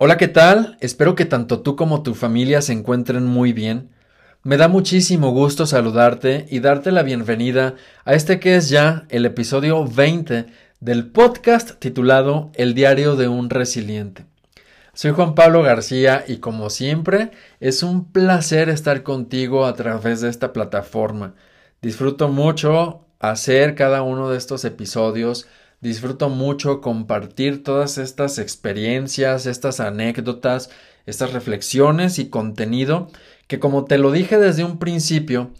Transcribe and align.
Hola, 0.00 0.16
¿qué 0.16 0.28
tal? 0.28 0.76
Espero 0.80 1.16
que 1.16 1.24
tanto 1.24 1.58
tú 1.62 1.74
como 1.74 2.04
tu 2.04 2.14
familia 2.14 2.62
se 2.62 2.72
encuentren 2.72 3.24
muy 3.26 3.52
bien. 3.52 3.90
Me 4.44 4.56
da 4.56 4.68
muchísimo 4.68 5.32
gusto 5.32 5.66
saludarte 5.66 6.46
y 6.50 6.60
darte 6.60 6.92
la 6.92 7.02
bienvenida 7.02 7.74
a 8.04 8.14
este 8.14 8.38
que 8.38 8.54
es 8.54 8.68
ya 8.68 9.06
el 9.08 9.26
episodio 9.26 9.84
20 9.84 10.46
del 10.78 11.10
podcast 11.10 11.80
titulado 11.80 12.52
El 12.54 12.74
diario 12.74 13.16
de 13.16 13.26
un 13.26 13.50
resiliente. 13.50 14.24
Soy 14.92 15.10
Juan 15.10 15.34
Pablo 15.34 15.64
García 15.64 16.24
y 16.28 16.36
como 16.36 16.70
siempre 16.70 17.32
es 17.58 17.82
un 17.82 18.12
placer 18.12 18.68
estar 18.68 19.02
contigo 19.02 19.66
a 19.66 19.74
través 19.74 20.20
de 20.20 20.28
esta 20.28 20.52
plataforma. 20.52 21.34
Disfruto 21.82 22.28
mucho 22.28 23.04
hacer 23.18 23.74
cada 23.74 24.02
uno 24.02 24.30
de 24.30 24.38
estos 24.38 24.64
episodios 24.64 25.48
Disfruto 25.80 26.28
mucho 26.28 26.80
compartir 26.80 27.62
todas 27.62 27.98
estas 27.98 28.38
experiencias, 28.38 29.46
estas 29.46 29.80
anécdotas, 29.80 30.70
estas 31.06 31.32
reflexiones 31.32 32.18
y 32.18 32.28
contenido 32.28 33.08
que 33.48 33.58
como 33.58 33.86
te 33.86 33.98
lo 33.98 34.12
dije 34.12 34.38
desde 34.38 34.62
un 34.62 34.78
principio, 34.78 35.52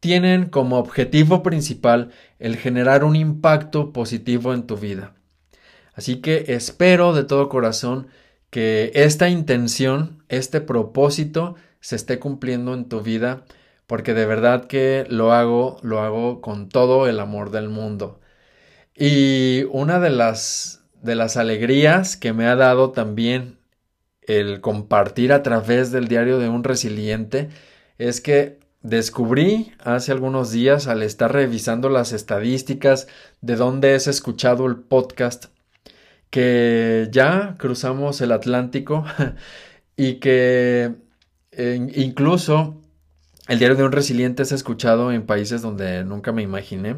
tienen 0.00 0.46
como 0.46 0.78
objetivo 0.78 1.42
principal 1.42 2.10
el 2.38 2.56
generar 2.56 3.04
un 3.04 3.16
impacto 3.16 3.92
positivo 3.92 4.52
en 4.52 4.66
tu 4.66 4.76
vida. 4.76 5.14
Así 5.94 6.16
que 6.16 6.44
espero 6.48 7.14
de 7.14 7.24
todo 7.24 7.48
corazón 7.48 8.08
que 8.50 8.90
esta 8.94 9.28
intención, 9.28 10.24
este 10.28 10.60
propósito 10.60 11.54
se 11.80 11.96
esté 11.96 12.18
cumpliendo 12.18 12.74
en 12.74 12.88
tu 12.88 13.00
vida, 13.00 13.44
porque 13.86 14.12
de 14.12 14.26
verdad 14.26 14.66
que 14.66 15.06
lo 15.08 15.32
hago, 15.32 15.78
lo 15.82 16.00
hago 16.00 16.40
con 16.40 16.68
todo 16.68 17.06
el 17.06 17.20
amor 17.20 17.50
del 17.50 17.68
mundo. 17.68 18.20
Y 18.96 19.64
una 19.72 20.00
de 20.00 20.10
las, 20.10 20.82
de 21.02 21.14
las 21.14 21.36
alegrías 21.36 22.16
que 22.16 22.32
me 22.32 22.46
ha 22.46 22.56
dado 22.56 22.92
también 22.92 23.58
el 24.22 24.60
compartir 24.60 25.32
a 25.32 25.42
través 25.42 25.92
del 25.92 26.08
diario 26.08 26.38
de 26.38 26.48
un 26.48 26.64
resiliente 26.64 27.50
es 27.98 28.20
que 28.20 28.58
descubrí 28.82 29.72
hace 29.80 30.12
algunos 30.12 30.50
días 30.50 30.86
al 30.86 31.02
estar 31.02 31.32
revisando 31.32 31.90
las 31.90 32.12
estadísticas 32.12 33.08
de 33.40 33.56
dónde 33.56 33.94
es 33.94 34.06
escuchado 34.06 34.66
el 34.66 34.76
podcast 34.76 35.46
que 36.30 37.08
ya 37.10 37.56
cruzamos 37.58 38.20
el 38.20 38.32
Atlántico 38.32 39.04
y 39.96 40.14
que 40.14 40.94
incluso 41.94 42.82
el 43.48 43.58
diario 43.58 43.76
de 43.76 43.84
un 43.84 43.92
resiliente 43.92 44.42
es 44.42 44.52
escuchado 44.52 45.12
en 45.12 45.26
países 45.26 45.62
donde 45.62 46.04
nunca 46.04 46.32
me 46.32 46.42
imaginé 46.42 46.96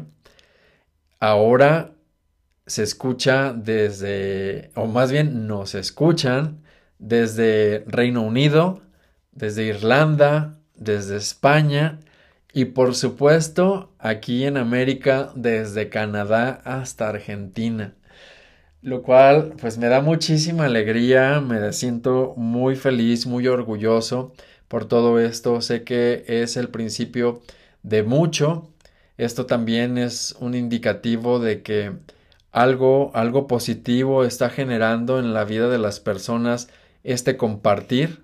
ahora 1.19 1.95
se 2.65 2.83
escucha 2.83 3.53
desde, 3.53 4.71
o 4.75 4.85
más 4.87 5.11
bien 5.11 5.47
nos 5.47 5.75
escuchan 5.75 6.63
desde 6.99 7.83
Reino 7.87 8.21
Unido, 8.21 8.81
desde 9.31 9.65
Irlanda, 9.65 10.59
desde 10.75 11.17
España 11.17 11.99
y 12.53 12.65
por 12.65 12.95
supuesto 12.95 13.93
aquí 13.99 14.45
en 14.45 14.57
América 14.57 15.31
desde 15.35 15.89
Canadá 15.89 16.61
hasta 16.63 17.09
Argentina. 17.09 17.95
Lo 18.81 19.03
cual 19.03 19.53
pues 19.59 19.77
me 19.77 19.87
da 19.87 20.01
muchísima 20.01 20.65
alegría, 20.65 21.41
me 21.41 21.73
siento 21.73 22.33
muy 22.37 22.75
feliz, 22.75 23.25
muy 23.27 23.47
orgulloso 23.47 24.33
por 24.67 24.85
todo 24.87 25.19
esto. 25.19 25.61
Sé 25.61 25.83
que 25.83 26.23
es 26.27 26.55
el 26.57 26.69
principio 26.69 27.41
de 27.83 28.03
mucho 28.03 28.68
esto 29.19 29.45
también 29.45 29.97
es 29.97 30.35
un 30.39 30.55
indicativo 30.55 31.39
de 31.39 31.61
que 31.61 31.93
algo, 32.51 33.11
algo 33.15 33.47
positivo 33.47 34.23
está 34.23 34.49
generando 34.49 35.19
en 35.19 35.33
la 35.33 35.43
vida 35.45 35.69
de 35.69 35.77
las 35.77 35.99
personas 35.99 36.69
este 37.03 37.37
compartir 37.37 38.23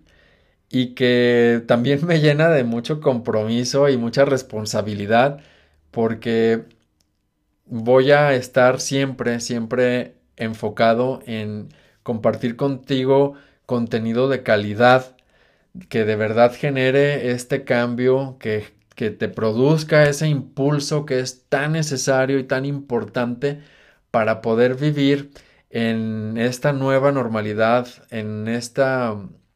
y 0.69 0.95
que 0.95 1.63
también 1.67 2.05
me 2.07 2.21
llena 2.21 2.49
de 2.49 2.63
mucho 2.63 3.01
compromiso 3.01 3.89
y 3.89 3.97
mucha 3.97 4.25
responsabilidad 4.25 5.41
porque 5.91 6.65
voy 7.65 8.11
a 8.11 8.33
estar 8.33 8.79
siempre, 8.79 9.39
siempre 9.41 10.15
enfocado 10.37 11.21
en 11.25 11.69
compartir 12.03 12.55
contigo 12.55 13.35
contenido 13.65 14.29
de 14.29 14.43
calidad 14.43 15.15
que 15.89 16.05
de 16.05 16.15
verdad 16.15 16.53
genere 16.55 17.31
este 17.31 17.63
cambio, 17.65 18.37
que 18.39 18.74
que 18.95 19.11
te 19.11 19.27
produzca 19.27 20.03
ese 20.09 20.27
impulso 20.27 21.05
que 21.05 21.19
es 21.19 21.45
tan 21.49 21.73
necesario 21.73 22.39
y 22.39 22.45
tan 22.45 22.65
importante 22.65 23.61
para 24.11 24.41
poder 24.41 24.75
vivir 24.75 25.31
en 25.69 26.37
esta 26.37 26.71
nueva 26.71 27.11
normalidad, 27.11 27.87
en 28.09 28.47
esta 28.47 29.15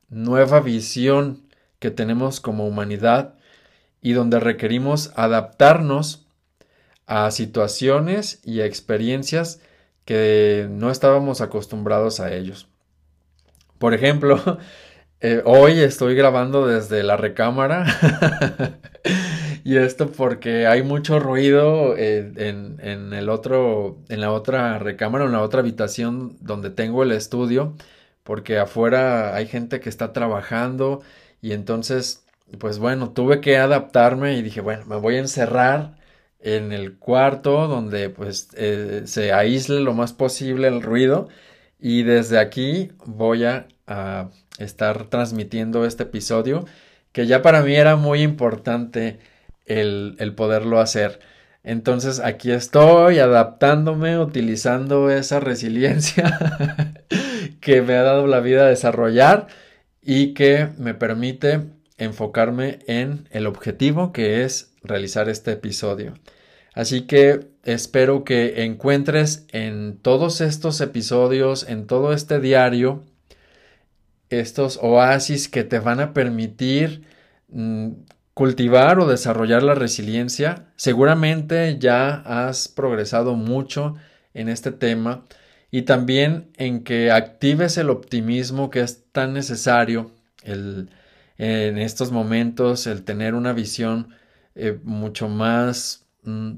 nueva 0.09 0.59
visión 0.59 1.43
que 1.79 1.91
tenemos 1.91 2.41
como 2.41 2.67
humanidad 2.67 3.35
y 4.01 4.13
donde 4.13 4.39
requerimos 4.39 5.13
adaptarnos 5.15 6.27
a 7.05 7.31
situaciones 7.31 8.39
y 8.43 8.61
a 8.61 8.65
experiencias 8.65 9.61
que 10.05 10.67
no 10.69 10.91
estábamos 10.91 11.41
acostumbrados 11.41 12.19
a 12.19 12.33
ellos. 12.33 12.67
Por 13.77 13.93
ejemplo, 13.93 14.59
eh, 15.21 15.41
hoy 15.45 15.79
estoy 15.79 16.15
grabando 16.15 16.67
desde 16.67 17.03
la 17.03 17.17
recámara. 17.17 17.85
Y 19.63 19.77
esto 19.77 20.11
porque 20.11 20.67
hay 20.67 20.83
mucho 20.83 21.19
ruido 21.19 21.95
eh, 21.97 22.31
en, 22.37 23.13
el 23.13 23.29
otro, 23.29 23.99
en 24.09 24.21
la 24.21 24.31
otra 24.31 24.79
recámara, 24.79 25.25
en 25.25 25.31
la 25.31 25.41
otra 25.41 25.59
habitación 25.59 26.37
donde 26.41 26.69
tengo 26.69 27.03
el 27.03 27.11
estudio, 27.11 27.75
porque 28.23 28.57
afuera 28.57 29.35
hay 29.35 29.47
gente 29.47 29.79
que 29.79 29.89
está 29.89 30.13
trabajando. 30.13 31.01
Y 31.41 31.53
entonces, 31.53 32.25
pues 32.59 32.79
bueno, 32.79 33.11
tuve 33.11 33.41
que 33.41 33.57
adaptarme 33.57 34.37
y 34.37 34.41
dije, 34.41 34.61
bueno, 34.61 34.85
me 34.85 34.95
voy 34.97 35.15
a 35.15 35.19
encerrar 35.19 35.97
en 36.39 36.71
el 36.71 36.97
cuarto 36.97 37.67
donde 37.67 38.09
pues 38.09 38.49
eh, 38.55 39.03
se 39.05 39.33
aísle 39.33 39.81
lo 39.81 39.93
más 39.93 40.13
posible 40.13 40.67
el 40.67 40.81
ruido 40.81 41.27
y 41.79 42.03
desde 42.03 42.39
aquí 42.39 42.91
voy 43.05 43.45
a 43.45 43.67
estar 44.59 45.05
transmitiendo 45.09 45.85
este 45.85 46.03
episodio 46.03 46.65
que 47.11 47.25
ya 47.25 47.41
para 47.41 47.61
mí 47.63 47.75
era 47.75 47.95
muy 47.95 48.21
importante 48.21 49.19
el, 49.65 50.15
el 50.19 50.35
poderlo 50.35 50.79
hacer. 50.79 51.19
Entonces 51.63 52.19
aquí 52.19 52.51
estoy 52.51 53.19
adaptándome, 53.19 54.17
utilizando 54.17 55.09
esa 55.09 55.39
resiliencia 55.39 56.37
que 57.61 57.81
me 57.81 57.95
ha 57.95 58.03
dado 58.03 58.27
la 58.27 58.39
vida 58.39 58.63
a 58.63 58.69
desarrollar 58.69 59.47
y 60.01 60.33
que 60.33 60.69
me 60.77 60.93
permite 60.93 61.61
enfocarme 61.97 62.79
en 62.87 63.27
el 63.31 63.45
objetivo 63.45 64.13
que 64.13 64.43
es 64.43 64.73
realizar 64.83 65.29
este 65.29 65.51
episodio. 65.51 66.13
Así 66.73 67.01
que 67.01 67.49
espero 67.63 68.23
que 68.23 68.63
encuentres 68.63 69.45
en 69.51 69.97
todos 69.97 70.41
estos 70.41 70.81
episodios, 70.81 71.67
en 71.67 71.87
todo 71.87 72.13
este 72.13 72.39
diario, 72.39 73.03
estos 74.29 74.79
oasis 74.81 75.49
que 75.49 75.63
te 75.63 75.79
van 75.79 75.99
a 75.99 76.13
permitir 76.13 77.03
mm, 77.49 77.89
cultivar 78.33 78.99
o 78.99 79.07
desarrollar 79.07 79.63
la 79.63 79.75
resiliencia. 79.75 80.67
Seguramente 80.75 81.77
ya 81.79 82.13
has 82.25 82.67
progresado 82.67 83.35
mucho 83.35 83.95
en 84.33 84.49
este 84.49 84.71
tema 84.71 85.25
y 85.71 85.83
también 85.83 86.49
en 86.57 86.83
que 86.83 87.11
actives 87.11 87.77
el 87.77 87.89
optimismo 87.89 88.69
que 88.69 88.81
es 88.81 89.03
tan 89.11 89.33
necesario 89.33 90.11
en 90.43 91.77
estos 91.77 92.11
momentos, 92.11 92.87
el 92.87 93.03
tener 93.03 93.35
una 93.35 93.53
visión 93.53 94.09
eh, 94.55 94.79
mucho 94.83 95.27
más, 95.27 96.07
mm, 96.23 96.53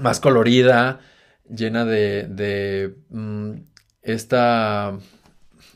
más 0.00 0.20
colorida, 0.20 1.00
llena 1.48 1.84
de, 1.84 2.94
mm, 3.10 3.52
esta 4.02 4.98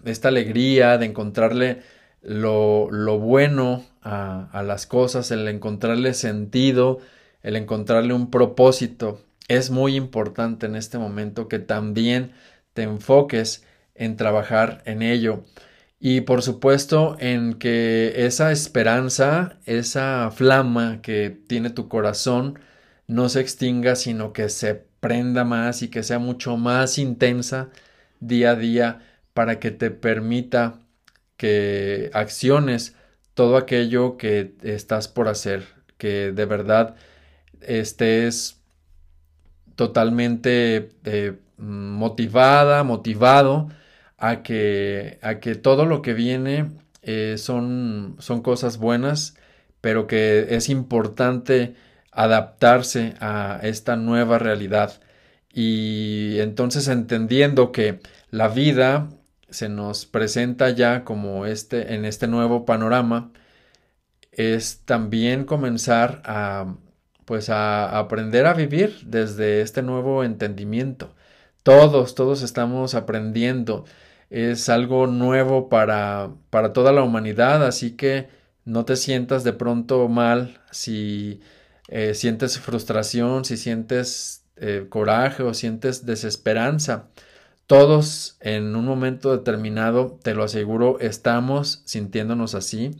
esta 0.05 0.29
alegría 0.29 0.97
de 0.97 1.07
encontrarle 1.07 1.83
lo, 2.23 2.89
bueno 3.19 3.85
a, 4.03 4.49
a, 4.53 4.63
las 4.63 4.87
cosas, 4.87 5.31
el 5.31 5.47
encontrarle 5.49 6.15
sentido, 6.15 7.01
el 7.43 7.57
encontrarle 7.57 8.15
un 8.15 8.31
propósito. 8.31 9.21
Es 9.49 9.71
muy 9.71 9.97
importante 9.97 10.67
en 10.67 10.77
este 10.77 10.99
momento 10.99 11.49
que 11.49 11.59
también 11.59 12.33
te 12.73 12.83
enfoques 12.83 13.65
en 13.95 14.17
trabajar 14.17 14.83
en 14.87 15.03
ello. 15.03 15.45
Y 15.99 16.23
por 16.23 16.43
supuesto 16.43 17.17
en 17.21 17.55
que 17.55 18.25
esa 18.25 18.53
esperanza, 18.53 19.59
esa 19.67 20.31
flama 20.31 21.03
que 21.03 21.29
tiene 21.31 21.69
tu 21.69 21.89
corazón, 21.89 22.59
no 23.11 23.29
se 23.29 23.41
extinga, 23.41 23.97
sino 23.97 24.33
que 24.33 24.49
se 24.49 24.77
prenda 25.01 25.45
más 25.45 25.83
y 25.83 25.89
que 25.89 26.05
sea 26.05 26.21
mucho 26.21 26.57
más 26.57 26.97
intensa 26.97 27.71
día 28.21 28.53
a 28.53 28.57
día 28.57 29.01
para 29.35 29.59
que 29.59 29.73
te 29.73 29.91
permita 29.91 30.79
que 31.37 32.11
acciones 32.15 32.95
todo 33.35 33.57
aquello 33.57 34.17
que 34.17 34.55
estás 34.63 35.09
por 35.09 35.27
hacer, 35.27 35.67
que 35.99 36.31
de 36.31 36.45
verdad 36.45 36.95
estés 37.61 38.61
totalmente 39.75 40.91
eh, 41.05 41.33
motivada, 41.59 42.85
motivado 42.85 43.71
a 44.19 44.45
que, 44.45 45.19
a 45.23 45.41
que 45.41 45.57
todo 45.57 45.85
lo 45.85 46.01
que 46.01 46.15
viene 46.15 46.71
eh, 47.03 47.37
son, 47.39 48.15
son 48.21 48.41
cosas 48.41 48.79
buenas, 48.79 49.37
pero 49.81 50.07
que 50.07 50.47
es 50.51 50.69
importante 50.69 51.75
adaptarse 52.13 53.15
a 53.21 53.61
esta 53.63 53.97
nueva 53.97 54.39
realidad. 54.39 55.01
Y 55.53 56.39
entonces 56.41 56.89
entendiendo 56.89 57.73
que 57.73 58.01
la 58.31 58.49
vida 58.49 59.09
se 59.51 59.69
nos 59.69 60.07
presenta 60.07 60.71
ya 60.71 61.05
como 61.05 61.47
este 61.47 61.95
en 61.95 62.05
este 62.05 62.29
nuevo 62.29 62.65
panorama 62.65 63.33
es 64.33 64.83
también 64.85 65.45
comenzar 65.45 66.23
a 66.25 66.77
pues 67.25 67.49
a 67.51 67.99
aprender 67.99 68.47
a 68.47 68.55
vivir 68.55 69.01
desde 69.07 69.61
este 69.63 69.83
nuevo 69.83 70.25
entendimiento. 70.25 71.15
Todos, 71.63 72.17
todos 72.17 72.43
estamos 72.43 72.95
aprendiendo. 72.95 73.85
Es 74.31 74.69
algo 74.69 75.07
nuevo 75.07 75.69
para, 75.69 76.33
para 76.51 76.73
toda 76.73 76.93
la 76.93 77.03
humanidad, 77.05 77.65
así 77.65 77.93
que 77.97 78.29
no 78.65 78.85
te 78.85 78.97
sientas 78.97 79.45
de 79.45 79.53
pronto 79.53 80.09
mal 80.09 80.61
si 80.73 81.41
eh, 81.91 82.15
sientes 82.15 82.59
frustración, 82.59 83.45
si 83.45 83.57
sientes 83.57 84.45
eh, 84.57 84.87
coraje 84.89 85.43
o 85.43 85.55
sientes 85.55 86.07
desesperanza. 86.07 87.09
Todos 87.67 88.37
en 88.41 88.77
un 88.77 88.85
momento 88.85 89.37
determinado, 89.37 90.19
te 90.23 90.35
lo 90.35 90.45
aseguro, 90.45 90.99
estamos 91.01 91.83
sintiéndonos 91.85 92.55
así, 92.55 92.93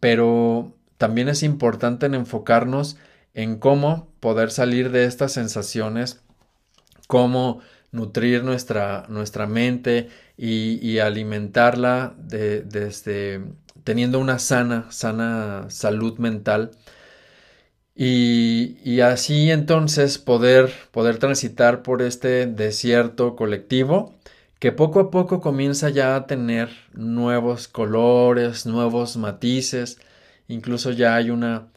pero 0.00 0.74
también 0.98 1.28
es 1.28 1.42
importante 1.42 2.06
enfocarnos 2.06 2.96
en 3.34 3.58
cómo 3.58 4.08
poder 4.20 4.50
salir 4.50 4.90
de 4.90 5.04
estas 5.04 5.32
sensaciones, 5.32 6.20
cómo 7.06 7.60
nutrir 7.92 8.42
nuestra, 8.44 9.06
nuestra 9.08 9.46
mente 9.46 10.08
y, 10.36 10.98
alimentarla 10.98 12.14
desde 12.16 13.42
teniendo 13.84 14.18
una 14.18 14.38
sana, 14.40 14.86
sana 14.90 15.66
salud 15.68 16.18
mental. 16.18 16.72
Y, 17.98 19.00
así 19.00 19.50
entonces 19.50 20.18
poder, 20.18 20.70
poder 20.90 21.18
transitar 21.18 21.82
por 21.82 22.02
este 22.02 22.46
desierto 22.46 23.36
colectivo 23.36 24.14
que 24.58 24.72
poco 24.72 25.00
a 25.00 25.10
poco 25.10 25.40
comienza 25.40 25.88
ya 25.90 26.16
a 26.16 26.26
tener 26.26 26.70
nuevos 26.92 27.68
colores, 27.68 28.66
nuevos 28.66 29.16
matices, 29.16 29.98
incluso 30.48 30.90
ya 30.92 31.14
hay 31.14 31.30
una 31.30 31.68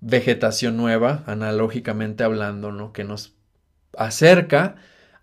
vegetación 0.00 0.76
nueva, 0.76 1.24
analógicamente 1.26 2.24
hablando, 2.24 2.72
¿no? 2.72 2.92
que 2.92 3.04
nos 3.04 3.34
acerca 3.96 4.76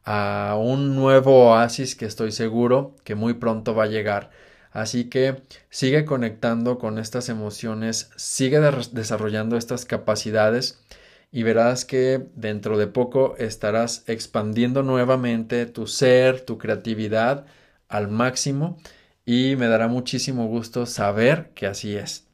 a 0.03 0.55
un 0.59 0.95
nuevo 0.95 1.49
oasis 1.51 1.95
que 1.95 2.05
estoy 2.05 2.31
seguro 2.31 2.95
que 3.03 3.15
muy 3.15 3.33
pronto 3.33 3.75
va 3.75 3.85
a 3.85 3.87
llegar. 3.87 4.31
Así 4.75 5.05
que 5.05 5.41
sigue 5.69 6.03
conectando 6.03 6.79
con 6.79 6.99
estas 6.99 7.29
emociones, 7.29 8.11
sigue 8.17 8.59
desarrollando 8.59 9.55
estas 9.55 9.85
capacidades 9.85 10.83
y 11.31 11.43
verás 11.43 11.85
que 11.85 12.27
dentro 12.35 12.77
de 12.77 12.87
poco 12.87 13.37
estarás 13.37 14.03
expandiendo 14.07 14.83
nuevamente 14.83 15.65
tu 15.65 15.87
ser, 15.87 16.41
tu 16.41 16.57
creatividad 16.57 17.45
al 17.87 18.09
máximo 18.09 18.77
y 19.23 19.55
me 19.55 19.67
dará 19.67 19.87
muchísimo 19.87 20.47
gusto 20.47 20.85
saber 20.85 21.51
que 21.55 21.67
así 21.67 21.95
es. 21.95 22.27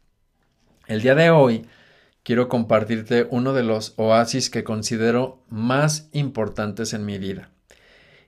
El 0.88 1.04
día 1.04 1.14
de 1.14 1.30
hoy 1.30 1.68
quiero 2.24 2.50
compartirte 2.50 3.28
uno 3.30 3.54
de 3.54 3.62
los 3.62 3.94
oasis 3.98 4.50
que 4.50 4.64
considero 4.64 5.44
más 5.48 6.10
importantes 6.12 6.94
en 6.94 7.06
mi 7.06 7.20
vida. 7.20 7.52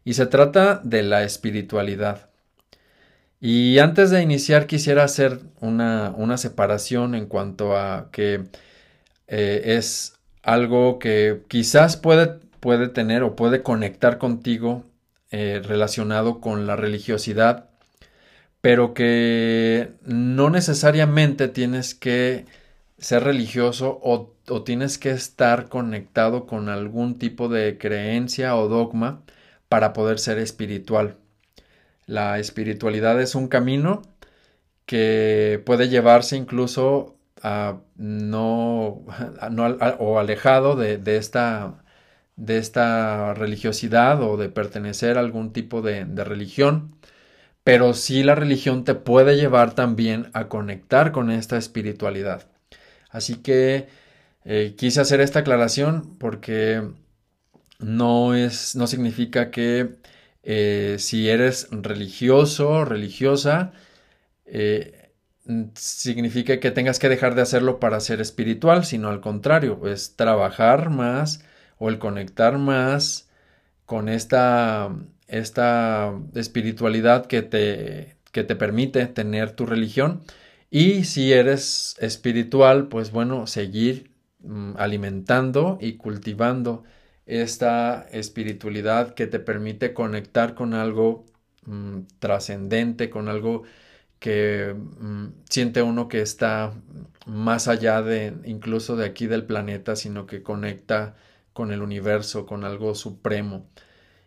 Y 0.03 0.13
se 0.13 0.27
trata 0.27 0.81
de 0.83 1.01
la 1.01 1.23
espiritualidad. 1.23 2.29
Y 3.45 3.79
antes 3.79 4.09
de 4.09 4.21
iniciar 4.21 4.67
quisiera 4.67 5.03
hacer 5.03 5.41
una, 5.59 6.37
separación 6.37 7.13
en 7.13 7.25
cuanto 7.25 7.75
a 7.75 8.09
que 8.09 8.45
eh, 9.27 9.61
es 9.77 10.17
algo 10.43 10.97
que 10.97 11.41
quizás 11.49 11.97
puede, 11.97 12.39
puede, 12.61 12.87
tener 12.87 13.21
o 13.23 13.35
puede 13.35 13.61
conectar 13.61 14.17
contigo 14.17 14.85
eh, 15.31 15.61
relacionado 15.61 16.39
con 16.39 16.67
la 16.67 16.77
religiosidad, 16.77 17.69
pero 18.61 18.93
que 18.93 19.91
no 20.05 20.49
necesariamente 20.49 21.49
tienes 21.49 21.95
que 21.95 22.45
ser 22.97 23.25
religioso 23.25 23.99
o, 24.03 24.35
tienes 24.63 24.97
que 24.97 25.11
estar 25.11 25.67
conectado 25.67 26.45
con 26.47 26.69
algún 26.69 27.19
tipo 27.19 27.49
de 27.49 27.77
creencia 27.77 28.55
o 28.55 28.69
dogma 28.69 29.21
para 29.69 29.91
poder 29.93 30.19
ser 30.19 30.37
espiritual. 30.39 31.17
La 32.05 32.39
espiritualidad 32.39 33.21
es 33.21 33.35
un 33.35 33.47
camino 33.47 34.01
que 34.85 35.61
puede 35.65 35.89
llevarse 35.89 36.37
incluso 36.37 37.17
a 37.41 37.81
no, 37.97 39.05
o 39.99 40.19
alejado 40.19 40.75
de, 40.75 41.01
esta, 41.17 41.83
de, 42.35 42.57
esta, 42.57 43.33
religiosidad 43.33 44.21
o 44.23 44.37
de 44.37 44.49
pertenecer 44.49 45.17
a 45.17 45.21
algún 45.21 45.53
tipo 45.53 45.81
de, 45.81 46.05
de 46.05 46.23
religión, 46.23 46.95
pero 47.63 47.93
sí 47.93 48.23
la 48.23 48.35
religión 48.35 48.83
te 48.85 48.95
puede 48.95 49.37
llevar 49.37 49.75
también 49.75 50.29
a 50.33 50.49
conectar 50.49 51.11
con 51.11 51.31
esta 51.31 51.57
espiritualidad. 51.57 52.47
Así 53.09 53.37
que 53.37 53.87
eh, 54.45 54.75
quise 54.77 55.01
hacer 55.01 55.21
esta 55.21 55.39
aclaración 55.39 56.17
porque 56.19 56.83
no 57.79 58.35
es, 58.35 58.75
no 58.75 58.87
significa 58.87 59.51
que 59.51 59.95
eh, 60.43 60.97
si 60.99 61.29
eres 61.29 61.69
religioso, 61.71 62.85
religiosa, 62.85 63.73
eh, 64.45 65.11
significa 65.75 66.59
que 66.59 66.71
tengas 66.71 66.99
que 66.99 67.09
dejar 67.09 67.35
de 67.35 67.41
hacerlo 67.41 67.79
para 67.79 67.99
ser 67.99 68.21
espiritual, 68.21 68.85
sino 68.85 69.09
al 69.09 69.21
contrario, 69.21 69.87
es 69.87 70.15
trabajar 70.15 70.89
más 70.89 71.43
o 71.77 71.89
el 71.89 71.99
conectar 71.99 72.57
más 72.57 73.29
con 73.85 74.09
esta, 74.09 74.95
esta 75.27 76.13
espiritualidad 76.35 77.25
que 77.25 77.41
te, 77.41 78.17
que 78.31 78.43
te 78.43 78.55
permite 78.55 79.07
tener 79.07 79.51
tu 79.51 79.65
religión. 79.65 80.23
Y 80.69 81.03
si 81.05 81.33
eres 81.33 81.95
espiritual, 81.99 82.87
pues 82.87 83.11
bueno, 83.11 83.47
seguir 83.47 84.11
mm, 84.39 84.73
alimentando 84.77 85.77
y 85.81 85.97
cultivando 85.97 86.83
esta 87.25 88.07
espiritualidad 88.11 89.13
que 89.15 89.27
te 89.27 89.39
permite 89.39 89.93
conectar 89.93 90.55
con 90.55 90.73
algo 90.73 91.25
mm, 91.65 92.01
trascendente, 92.19 93.09
con 93.09 93.27
algo 93.29 93.63
que 94.19 94.75
mm, 94.75 95.27
siente 95.49 95.81
uno 95.81 96.07
que 96.07 96.21
está 96.21 96.73
más 97.25 97.67
allá 97.67 98.01
de 98.01 98.33
incluso 98.45 98.95
de 98.95 99.05
aquí 99.05 99.27
del 99.27 99.45
planeta, 99.45 99.95
sino 99.95 100.27
que 100.27 100.43
conecta 100.43 101.15
con 101.53 101.71
el 101.71 101.81
universo, 101.81 102.45
con 102.45 102.63
algo 102.65 102.95
supremo 102.95 103.67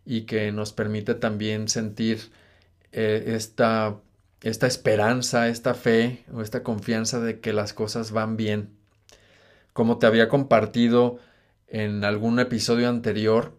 y 0.05 0.23
que 0.23 0.53
nos 0.53 0.73
permite 0.73 1.15
también 1.15 1.69
sentir 1.69 2.31
eh, 2.93 3.25
esta 3.37 4.01
esta 4.43 4.67
esperanza, 4.67 5.49
esta 5.49 5.75
fe 5.75 6.25
o 6.33 6.43
esta 6.43 6.63
confianza 6.63 7.21
de 7.21 7.41
que 7.41 7.53
las 7.53 7.73
cosas 7.73 8.13
van 8.13 8.37
bien. 8.37 8.71
Como 9.73 9.99
te 9.99 10.07
había 10.07 10.29
compartido 10.29 11.19
en 11.69 12.05
algún 12.05 12.39
episodio 12.39 12.89
anterior, 12.89 13.59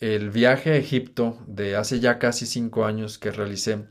el 0.00 0.30
viaje 0.30 0.72
a 0.72 0.76
Egipto 0.76 1.38
de 1.46 1.76
hace 1.76 2.00
ya 2.00 2.18
casi 2.18 2.46
cinco 2.46 2.84
años 2.84 3.18
que 3.18 3.30
realicé 3.30 3.84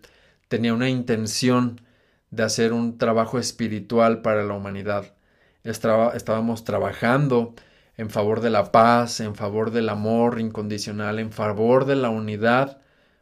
tenía 0.47 0.73
una 0.73 0.89
intención 0.89 1.81
de 2.29 2.43
hacer 2.43 2.73
un 2.73 2.97
trabajo 2.97 3.39
espiritual 3.39 4.21
para 4.21 4.43
la 4.43 4.53
humanidad. 4.53 5.15
estábamos 5.63 6.63
trabajando 6.63 7.55
en 7.97 8.09
favor 8.09 8.41
de 8.41 8.49
la 8.51 8.71
paz, 8.71 9.19
en 9.19 9.35
favor 9.35 9.71
del 9.71 9.89
amor 9.89 10.39
incondicional, 10.39 11.19
en 11.19 11.31
favor 11.31 11.85
de 11.85 11.95
la 11.95 12.09
unidad 12.09 12.81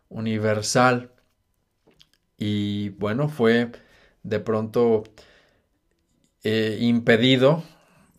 universal 0.10 1.14
y 2.38 2.90
bueno, 2.90 3.30
fue 3.30 3.72
de 4.24 4.40
pronto 4.40 5.04
eh, 6.44 6.78
impedido, 6.82 7.64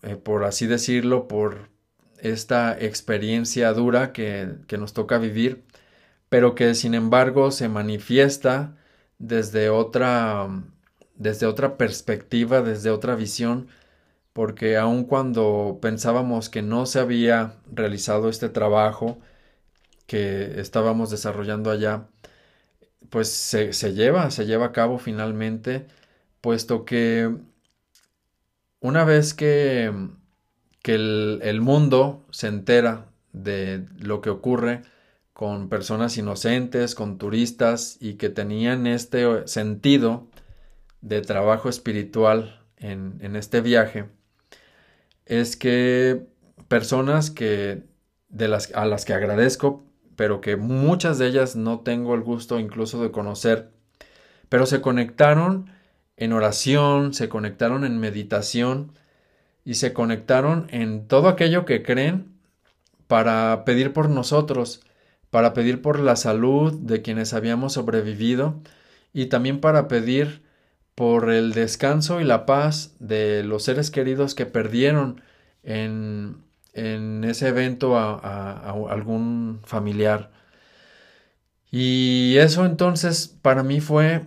eh, 0.04 0.16
por 0.16 0.44
así 0.44 0.66
decirlo, 0.66 1.28
por 1.28 1.70
esta 2.18 2.78
experiencia 2.78 3.72
dura 3.72 4.12
que, 4.12 4.56
que 4.68 4.78
nos 4.78 4.92
toca 4.92 5.18
vivir, 5.18 5.64
pero 6.28 6.54
que 6.54 6.74
sin 6.74 6.94
embargo 6.94 7.50
se 7.50 7.68
manifiesta 7.68 8.76
desde 9.18 9.70
otra, 9.70 10.48
desde 11.16 11.46
otra 11.46 11.76
perspectiva, 11.76 12.62
desde 12.62 12.90
otra 12.90 13.14
visión, 13.16 13.68
porque 14.32 14.76
aun 14.76 15.04
cuando 15.04 15.78
pensábamos 15.82 16.50
que 16.50 16.62
no 16.62 16.86
se 16.86 17.00
había 17.00 17.56
realizado 17.72 18.28
este 18.28 18.48
trabajo 18.48 19.18
que 20.06 20.60
estábamos 20.60 21.10
desarrollando 21.10 21.70
allá, 21.70 22.08
pues 23.10 23.28
se, 23.30 23.72
lleva, 23.94 24.30
se 24.30 24.46
lleva 24.46 24.66
a 24.66 24.72
cabo 24.72 24.98
finalmente, 24.98 25.86
puesto 26.40 26.84
que 26.84 27.34
una 28.84 29.02
vez 29.04 29.32
que, 29.32 29.90
que 30.82 30.94
el, 30.94 31.60
mundo 31.62 32.26
se 32.30 32.48
entera 32.48 33.06
de 33.32 33.86
lo 33.98 34.20
que 34.20 34.28
ocurre, 34.28 34.82
con 35.32 35.70
personas 35.70 36.18
inocentes, 36.18 36.94
con 36.94 37.16
turistas 37.16 37.96
y 37.98 38.16
que 38.16 38.28
tenían 38.28 38.86
este 38.86 39.48
sentido 39.48 40.28
de 41.00 41.22
trabajo 41.22 41.70
espiritual 41.70 42.60
en, 42.76 43.16
en 43.22 43.36
este 43.36 43.62
viaje, 43.62 44.04
es 45.24 45.56
que 45.56 46.26
personas 46.68 47.30
que 47.30 47.84
de 48.28 48.48
las, 48.48 48.70
a 48.74 48.84
las 48.84 49.06
que 49.06 49.14
agradezco, 49.14 49.86
pero 50.14 50.42
que 50.42 50.56
muchas 50.56 51.18
de 51.18 51.28
ellas 51.28 51.56
no 51.56 51.80
tengo 51.80 52.14
el 52.14 52.20
gusto 52.20 52.60
incluso 52.60 53.02
de 53.02 53.10
conocer, 53.10 53.70
pero 54.50 54.66
se 54.66 54.82
conectaron 54.82 55.70
en 56.16 56.32
oración, 56.32 57.14
se 57.14 57.28
conectaron 57.28 57.84
en 57.84 57.98
meditación 57.98 58.92
y 59.64 59.74
se 59.74 59.92
conectaron 59.92 60.66
en 60.70 61.06
todo 61.08 61.28
aquello 61.28 61.64
que 61.64 61.82
creen 61.82 62.34
para 63.06 63.64
pedir 63.64 63.92
por 63.92 64.08
nosotros, 64.08 64.82
para 65.30 65.54
pedir 65.54 65.82
por 65.82 65.98
la 66.00 66.16
salud 66.16 66.72
de 66.72 67.02
quienes 67.02 67.34
habíamos 67.34 67.74
sobrevivido 67.74 68.60
y 69.12 69.26
también 69.26 69.60
para 69.60 69.88
pedir 69.88 70.42
por 70.94 71.30
el 71.30 71.52
descanso 71.52 72.20
y 72.20 72.24
la 72.24 72.46
paz 72.46 72.94
de 73.00 73.42
los 73.42 73.64
seres 73.64 73.90
queridos 73.90 74.34
que 74.34 74.46
perdieron 74.46 75.22
en, 75.62 76.36
en 76.72 77.24
ese 77.24 77.48
evento 77.48 77.96
a, 77.96 78.70
algún 78.90 79.60
familiar. 79.64 80.30
Y 81.70 82.36
eso 82.38 82.66
entonces 82.66 83.28
para 83.42 83.62
mí 83.62 83.80
fue 83.80 84.26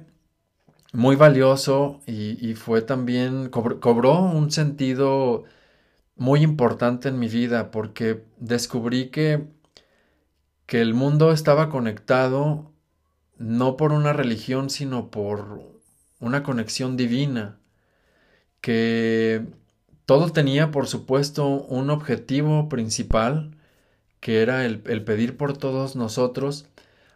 muy 0.94 1.16
valioso 1.16 2.02
y, 2.08 2.54
fue 2.56 2.82
también, 2.82 3.50
cobró 3.50 4.20
un 4.20 4.52
sentido 4.52 5.44
muy 6.16 6.42
importante 6.44 7.10
en 7.10 7.20
mi 7.20 7.28
vida 7.30 7.72
porque 7.72 8.24
descubrí 8.40 9.10
que, 9.10 9.48
que 10.66 10.82
el 10.82 10.94
mundo 10.94 11.32
estaba 11.32 11.70
conectado 11.70 12.72
no 13.38 13.78
por 13.78 13.94
una 13.94 14.14
religión, 14.14 14.70
sino 14.70 15.12
por 15.12 15.62
una 16.20 16.44
conexión 16.44 16.98
divina, 16.98 17.60
que 18.62 19.46
todo 20.06 20.32
tenía, 20.32 20.72
por 20.72 20.88
supuesto, 20.88 21.48
un 21.48 21.90
objetivo 21.90 22.70
principal, 22.70 23.56
que 24.20 24.42
era 24.42 24.66
el, 24.66 24.82
el 24.88 25.04
pedir 25.04 25.38
por 25.38 25.58
todos 25.58 25.96
nosotros 25.96 26.68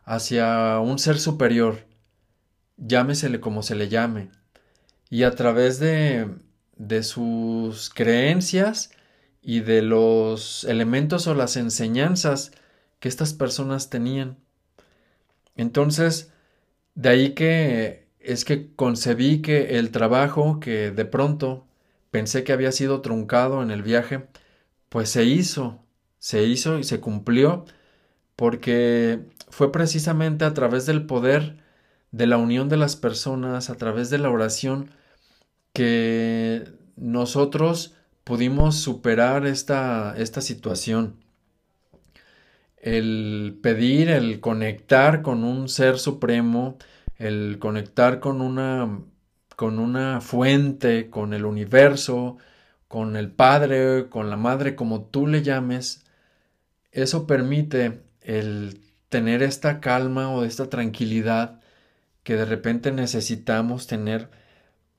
hacia 0.06 0.80
un 0.80 1.00
ser 1.00 1.20
superior, 1.20 1.86
llámesele 2.82 3.40
como 3.40 3.64
se 3.64 3.76
le 3.76 3.90
llame, 3.90 4.30
y 5.10 5.24
a 5.24 5.32
través 5.36 5.80
de, 5.80 6.28
de 6.78 7.04
sus 7.04 7.90
creencias 7.90 8.92
y 9.42 9.62
de 9.62 9.82
los 9.82 10.64
elementos 10.66 11.28
o 11.28 11.34
las 11.36 11.58
enseñanzas 11.58 12.52
que 13.00 13.10
estas 13.10 13.34
personas 13.34 13.90
tenían. 13.90 14.38
Entonces, 15.56 16.32
de 16.96 17.10
ahí 17.10 17.34
que 17.34 18.08
es 18.20 18.46
que 18.46 18.74
concebí 18.76 19.42
que 19.42 19.80
el 19.80 19.92
trabajo 19.92 20.60
que 20.60 20.92
de 20.92 21.06
pronto 21.06 21.68
pensé 22.12 22.44
que 22.44 22.54
había 22.54 22.72
sido 22.72 23.02
truncado 23.02 23.64
en 23.64 23.72
el 23.72 23.84
viaje, 23.84 24.28
pues 24.90 25.10
se 25.10 25.24
hizo, 25.24 25.84
se 26.20 26.44
hizo 26.44 26.80
y 26.80 26.84
se 26.84 27.00
cumplió, 27.00 27.66
porque 28.36 29.22
fue 29.50 29.72
precisamente 29.72 30.46
a 30.46 30.54
través 30.54 30.86
del 30.86 31.06
poder 31.06 31.61
de 32.12 32.28
la 32.28 32.38
unión 32.38 32.70
de 32.70 32.78
las 32.78 32.96
personas, 32.96 33.70
a 33.70 33.76
través 33.76 34.10
de 34.10 34.18
la 34.18 34.30
oración, 34.30 34.92
que 35.74 36.66
nosotros 36.98 37.96
pudimos 38.24 38.76
superar 38.76 39.46
esta, 39.46 40.16
esta 40.18 40.42
situación. 40.42 41.18
El 42.78 43.60
pedir, 43.62 44.10
el 44.10 44.40
conectar 44.40 45.22
con 45.22 45.44
un 45.44 45.70
ser 45.70 46.00
supremo, 46.00 46.78
el 47.18 47.60
conectar 47.60 48.20
con 48.20 48.42
una, 48.42 49.02
con 49.56 49.80
una 49.80 50.22
fuente, 50.22 51.10
con 51.10 51.34
el 51.34 51.46
universo, 51.46 52.38
con 52.88 53.16
el 53.16 53.32
Padre, 53.32 54.10
con 54.10 54.30
la 54.30 54.38
Madre, 54.38 54.76
como 54.76 55.04
tú 55.06 55.28
le 55.28 55.44
llames, 55.44 56.04
eso 56.92 57.26
permite 57.28 58.02
el 58.22 58.82
tener 59.10 59.44
esta 59.44 59.80
calma 59.80 60.30
o 60.30 60.44
esta 60.44 60.70
tranquilidad 60.70 61.61
que 62.24 62.36
de 62.36 62.46
repente 62.46 62.92
necesitamos 62.92 63.88
tener 63.88 64.30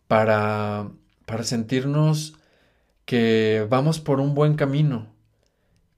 para, 0.09 0.91
para 1.27 1.45
sentirnos 1.45 2.35
que 3.05 3.67
vamos 3.69 4.01
por 4.01 4.21
un 4.21 4.35
buen 4.35 4.55
camino, 4.55 5.13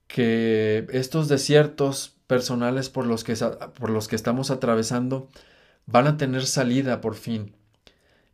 que 0.06 0.86
estos 0.90 1.28
desiertos 1.28 2.16
personales 2.26 2.88
por 2.88 3.06
los 3.06 3.24
que, 3.24 3.34
por 3.34 3.90
los 3.90 4.08
que 4.08 4.16
estamos 4.16 4.50
atravesando 4.50 5.30
van 5.86 6.06
a 6.06 6.16
tener 6.16 6.46
salida 6.46 7.00
por 7.00 7.14
fin. 7.14 7.54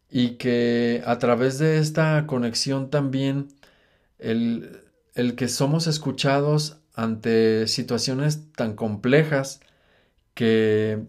Y 0.08 0.32
que 0.32 1.02
a 1.06 1.18
través 1.18 1.58
de 1.58 1.78
esta 1.78 2.26
conexión 2.26 2.90
también 2.90 3.48
el, 4.18 4.82
el 5.14 5.36
que 5.36 5.48
somos 5.48 5.86
escuchados 5.86 6.78
ante 6.94 7.66
situaciones 7.66 8.52
tan 8.52 8.74
complejas 8.74 9.60
que 10.34 11.04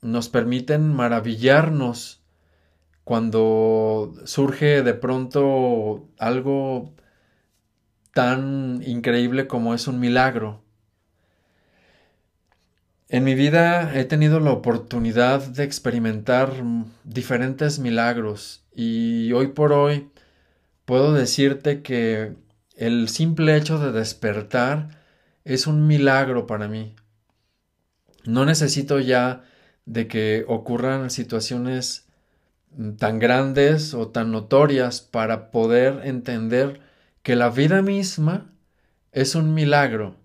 nos 0.00 0.28
permiten 0.28 0.94
maravillarnos 0.94 2.22
cuando 3.04 4.14
surge 4.24 4.82
de 4.82 4.94
pronto 4.94 6.08
algo 6.18 6.94
tan 8.12 8.82
increíble 8.86 9.46
como 9.46 9.74
es 9.74 9.88
un 9.88 10.00
milagro. 10.00 10.62
En 13.08 13.24
mi 13.24 13.34
vida 13.34 13.98
he 13.98 14.04
tenido 14.04 14.38
la 14.38 14.50
oportunidad 14.50 15.40
de 15.40 15.64
experimentar 15.64 16.52
diferentes 17.04 17.78
milagros 17.78 18.66
y 18.74 19.32
hoy 19.32 19.48
por 19.48 19.72
hoy 19.72 20.10
puedo 20.84 21.14
decirte 21.14 21.80
que 21.80 22.36
el 22.76 23.08
simple 23.08 23.56
hecho 23.56 23.78
de 23.78 23.92
despertar 23.92 24.98
es 25.44 25.66
un 25.66 25.86
milagro 25.86 26.46
para 26.46 26.68
mí. 26.68 26.94
No 28.26 28.44
necesito 28.44 29.00
ya 29.00 29.42
de 29.88 30.06
que 30.06 30.44
ocurran 30.46 31.08
situaciones 31.08 32.06
tan 32.98 33.18
grandes 33.18 33.94
o 33.94 34.08
tan 34.08 34.30
notorias 34.30 35.00
para 35.00 35.50
poder 35.50 36.02
entender 36.04 36.82
que 37.22 37.36
la 37.36 37.48
vida 37.48 37.80
misma 37.80 38.52
es 39.12 39.34
un 39.34 39.54
milagro 39.54 40.16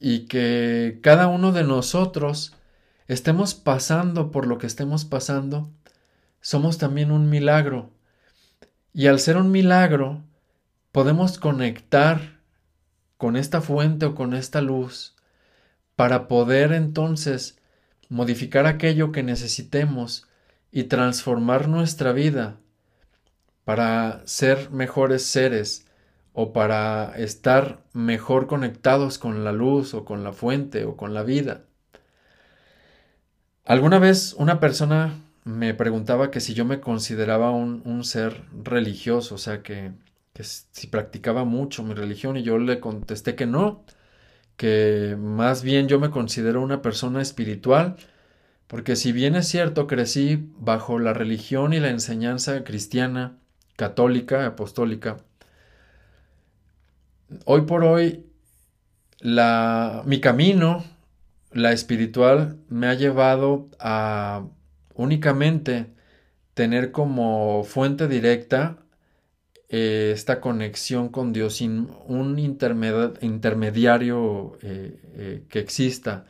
y 0.00 0.20
que 0.20 1.00
cada 1.02 1.28
uno 1.28 1.52
de 1.52 1.64
nosotros 1.64 2.54
estemos 3.08 3.54
pasando 3.54 4.30
por 4.30 4.46
lo 4.46 4.56
que 4.56 4.66
estemos 4.66 5.04
pasando, 5.04 5.70
somos 6.40 6.78
también 6.78 7.10
un 7.12 7.28
milagro. 7.28 7.90
Y 8.94 9.06
al 9.08 9.20
ser 9.20 9.36
un 9.36 9.50
milagro, 9.50 10.24
podemos 10.92 11.38
conectar 11.38 12.40
con 13.18 13.36
esta 13.36 13.60
fuente 13.60 14.06
o 14.06 14.14
con 14.14 14.32
esta 14.32 14.62
luz 14.62 15.14
para 15.94 16.26
poder 16.26 16.72
entonces 16.72 17.57
modificar 18.08 18.66
aquello 18.66 19.12
que 19.12 19.22
necesitemos 19.22 20.26
y 20.70 20.84
transformar 20.84 21.68
nuestra 21.68 22.12
vida 22.12 22.56
para 23.64 24.22
ser 24.26 24.70
mejores 24.70 25.24
seres 25.24 25.86
o 26.32 26.52
para 26.52 27.14
estar 27.16 27.82
mejor 27.92 28.46
conectados 28.46 29.18
con 29.18 29.44
la 29.44 29.52
luz 29.52 29.92
o 29.94 30.04
con 30.04 30.24
la 30.24 30.32
fuente 30.32 30.84
o 30.84 30.96
con 30.96 31.12
la 31.12 31.22
vida. 31.22 31.62
Alguna 33.64 33.98
vez 33.98 34.34
una 34.38 34.60
persona 34.60 35.14
me 35.44 35.74
preguntaba 35.74 36.30
que 36.30 36.40
si 36.40 36.54
yo 36.54 36.64
me 36.64 36.80
consideraba 36.80 37.50
un, 37.50 38.04
ser 38.04 38.44
religioso, 38.52 39.34
o 39.34 39.38
sea, 39.38 39.62
que, 39.62 39.92
que 40.32 40.44
si 40.44 40.86
practicaba 40.86 41.44
mucho 41.44 41.82
mi 41.82 41.94
religión 41.94 42.36
y 42.36 42.42
yo 42.42 42.58
le 42.58 42.80
contesté 42.80 43.34
que 43.34 43.46
no, 43.46 43.84
que 44.58 45.16
más 45.18 45.62
bien 45.62 45.88
yo 45.88 46.00
me 46.00 46.10
considero 46.10 46.60
una 46.62 46.82
persona 46.82 47.22
espiritual, 47.22 47.96
porque 48.66 48.96
si 48.96 49.12
bien 49.12 49.36
es 49.36 49.48
cierto 49.48 49.86
crecí 49.86 50.50
bajo 50.58 50.98
la 50.98 51.14
religión 51.14 51.72
y 51.72 51.80
la 51.80 51.90
enseñanza 51.90 52.64
cristiana, 52.64 53.38
católica, 53.76 54.46
apostólica, 54.46 55.18
hoy 57.44 57.62
por 57.62 57.84
hoy 57.84 58.26
la, 59.20 60.02
mi 60.06 60.20
camino, 60.20 60.84
la 61.52 61.72
espiritual, 61.72 62.58
me 62.68 62.88
ha 62.88 62.94
llevado 62.94 63.68
a 63.78 64.44
únicamente 64.94 65.86
tener 66.54 66.90
como 66.90 67.62
fuente 67.62 68.08
directa 68.08 68.78
eh, 69.68 70.10
esta 70.14 70.40
conexión 70.40 71.08
con 71.10 71.32
Dios 71.32 71.56
sin 71.56 71.88
un 72.06 72.38
intermediario 72.38 74.58
eh, 74.62 75.00
eh, 75.14 75.44
que 75.48 75.58
exista. 75.60 76.26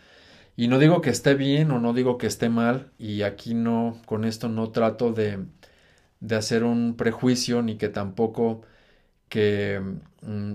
Y 0.57 0.69
no 0.69 0.79
digo 0.79 1.01
que 1.03 1.11
esté 1.11 1.35
bien 1.35 1.71
o 1.73 1.81
no 1.81 1.93
digo 1.95 2.19
que 2.19 2.27
esté 2.29 2.49
mal, 2.51 2.93
y 2.99 3.23
aquí 3.23 3.55
no, 3.55 4.01
con 4.07 4.25
esto 4.25 4.49
no 4.49 4.71
trato 4.73 5.13
de, 5.13 5.47
de 6.21 6.37
hacer 6.37 6.65
un 6.65 6.97
prejuicio 6.97 7.63
ni 7.63 7.77
que 7.79 7.89
tampoco 7.89 8.63
que 9.29 9.81
mm, 10.23 10.55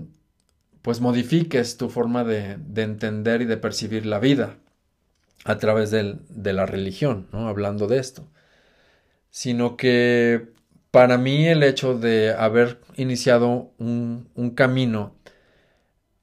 pues 0.82 1.02
modifiques 1.02 1.78
tu 1.78 1.90
forma 1.90 2.24
de, 2.24 2.58
de 2.60 2.84
entender 2.84 3.42
y 3.42 3.46
de 3.46 3.58
percibir 3.58 4.06
la 4.06 4.20
vida. 4.20 4.58
a 5.46 5.58
través 5.60 5.92
de 5.92 6.54
la 6.54 6.66
religión, 6.66 7.28
¿no? 7.34 7.48
hablando 7.48 7.88
de 7.88 8.00
esto, 8.00 8.28
sino 9.30 9.78
que 9.78 10.53
para 10.94 11.18
mí 11.18 11.48
el 11.48 11.64
hecho 11.64 11.98
de 11.98 12.36
haber 12.36 12.80
iniciado 12.98 13.74
un, 13.80 14.54
camino 14.56 15.16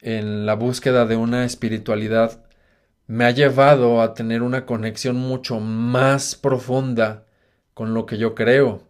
en 0.01 0.47
la 0.47 0.55
búsqueda 0.55 1.07
de 1.07 1.17
una 1.17 1.45
espiritualidad 1.45 2.45
me 3.09 3.25
ha 3.25 3.33
llevado 3.33 4.01
a 4.01 4.15
tener 4.15 4.43
una 4.43 4.67
conexión 4.67 5.17
mucho 5.17 5.59
más 5.59 6.37
profunda 6.37 7.27
con 7.75 7.95
lo 7.95 8.07
que 8.07 8.17
yo 8.17 8.37
creo. 8.37 8.85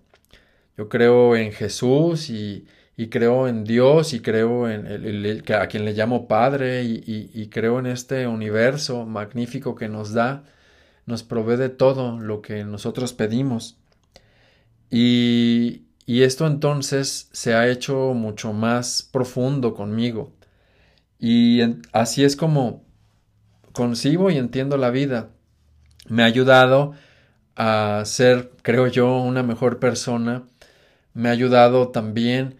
Yo 0.76 0.90
creo 0.90 1.34
en 1.34 1.50
Jesús 1.50 2.28
y, 2.28 2.66
creo 3.10 3.48
en 3.48 3.64
Dios 3.64 4.12
y 4.12 4.20
creo 4.20 4.68
en 4.68 4.86
el, 4.86 5.42
a 5.58 5.66
quien 5.68 5.86
le 5.86 5.94
llamo 5.94 6.28
Padre 6.28 6.84
y, 6.84 7.48
creo 7.48 7.78
en 7.78 7.86
este 7.86 8.26
universo 8.26 9.06
magnífico 9.06 9.74
que 9.76 9.88
nos 9.88 10.12
da, 10.12 10.44
nos 11.06 11.22
provee 11.22 11.56
de 11.56 11.70
todo 11.70 12.18
lo 12.18 12.42
que 12.42 12.64
nosotros 12.64 13.14
pedimos. 13.14 13.79
Y, 14.90 15.84
y 16.06 16.22
esto 16.22 16.46
entonces 16.46 17.28
se 17.32 17.54
ha 17.54 17.68
hecho 17.68 18.14
mucho 18.14 18.52
más 18.52 19.08
profundo 19.12 19.74
conmigo. 19.74 20.32
Y 21.18 21.60
así 21.92 22.24
es 22.24 22.36
como 22.36 22.84
concibo 23.72 24.30
y 24.30 24.38
entiendo 24.38 24.76
la 24.76 24.90
vida. 24.90 25.30
Me 26.08 26.22
ha 26.22 26.26
ayudado 26.26 26.94
a 27.56 28.02
ser, 28.04 28.52
creo 28.62 28.86
yo, 28.88 29.20
una 29.20 29.42
mejor 29.42 29.78
persona. 29.78 30.44
Me 31.14 31.28
ha 31.28 31.32
ayudado 31.32 31.88
también 31.88 32.56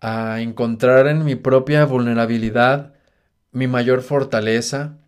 a 0.00 0.40
encontrar 0.40 1.06
en 1.06 1.24
mi 1.24 1.36
propia 1.36 1.84
vulnerabilidad 1.84 2.94
mi 3.52 3.66
mayor 3.66 4.02
fortaleza, 4.02 4.98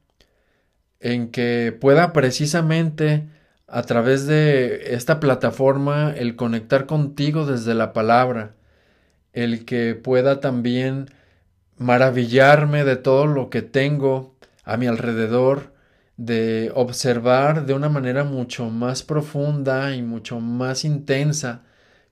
en 1.01 1.31
que 1.31 1.77
pueda 1.81 2.13
precisamente 2.13 3.29
a 3.73 3.83
través 3.85 4.27
de 4.27 4.95
esta 4.95 5.19
plataforma 5.19 6.13
el 6.15 6.37
conectar 6.37 6.85
contigo 6.85 7.47
desde 7.47 7.75
la 7.75 7.95
palabra, 7.95 8.55
el 9.33 9.65
que 9.65 9.95
pueda 9.95 10.41
también 10.41 11.07
maravillarme 11.79 12.85
de 12.85 12.97
todo 12.97 13.27
lo 13.27 13.49
que 13.49 13.63
tengo 13.63 14.37
a 14.65 14.77
mi 14.77 14.87
alrededor, 14.89 15.73
de 16.19 16.71
observar 16.75 17.65
de 17.65 17.73
una 17.73 17.89
manera 17.89 18.25
mucho 18.25 18.69
más 18.69 19.03
profunda 19.03 19.97
y 19.97 20.03
mucho 20.03 20.39
más 20.39 20.85
intensa, 20.85 21.63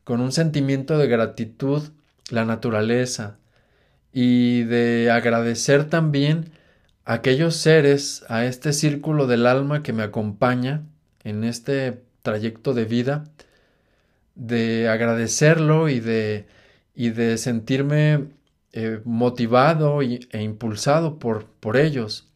con 0.02 0.22
un 0.22 0.32
sentimiento 0.32 0.96
de 0.96 1.08
gratitud, 1.08 1.82
la 2.30 2.46
naturaleza, 2.46 3.36
y 4.14 4.62
de 4.62 5.10
agradecer 5.10 5.90
también 5.90 6.52
a 7.04 7.14
aquellos 7.14 7.54
seres, 7.56 8.24
a 8.28 8.46
este 8.46 8.72
círculo 8.72 9.26
del 9.26 9.44
alma 9.46 9.82
que 9.82 9.92
me 9.92 10.02
acompaña 10.02 10.84
en 11.24 11.44
este 11.44 12.02
trayecto 12.22 12.74
de 12.74 12.84
vida, 12.84 13.24
de 14.34 14.88
agradecerlo 14.88 15.88
y 15.88 16.00
de, 16.00 16.46
y 16.94 17.10
de 17.10 17.38
sentirme 17.38 18.28
eh, 18.72 19.00
motivado 19.04 20.02
e 20.02 20.42
impulsado 20.42 21.18
por, 21.18 21.46
por 21.46 21.76
ellos 21.76 22.30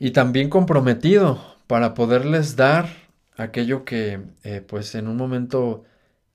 y 0.00 0.10
también 0.12 0.48
comprometido 0.48 1.38
para 1.66 1.94
poderles 1.94 2.56
dar 2.56 2.88
aquello 3.36 3.84
que 3.84 4.20
eh, 4.42 4.64
pues 4.66 4.94
en 4.96 5.06
un 5.06 5.16
momento 5.16 5.84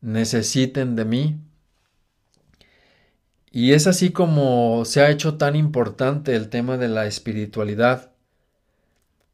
necesiten 0.01 0.95
de 0.95 1.03
mí. 1.03 1.39
Y 3.51 3.73
es 3.73 3.87
así 3.87 4.11
como 4.11 4.85
se 4.85 5.01
ha 5.01 5.09
hecho 5.09 5.37
tan 5.37 5.55
importante 5.55 6.35
el 6.35 6.49
tema 6.49 6.77
de 6.77 6.89
la 6.89 7.07
espiritualidad. 7.07 8.11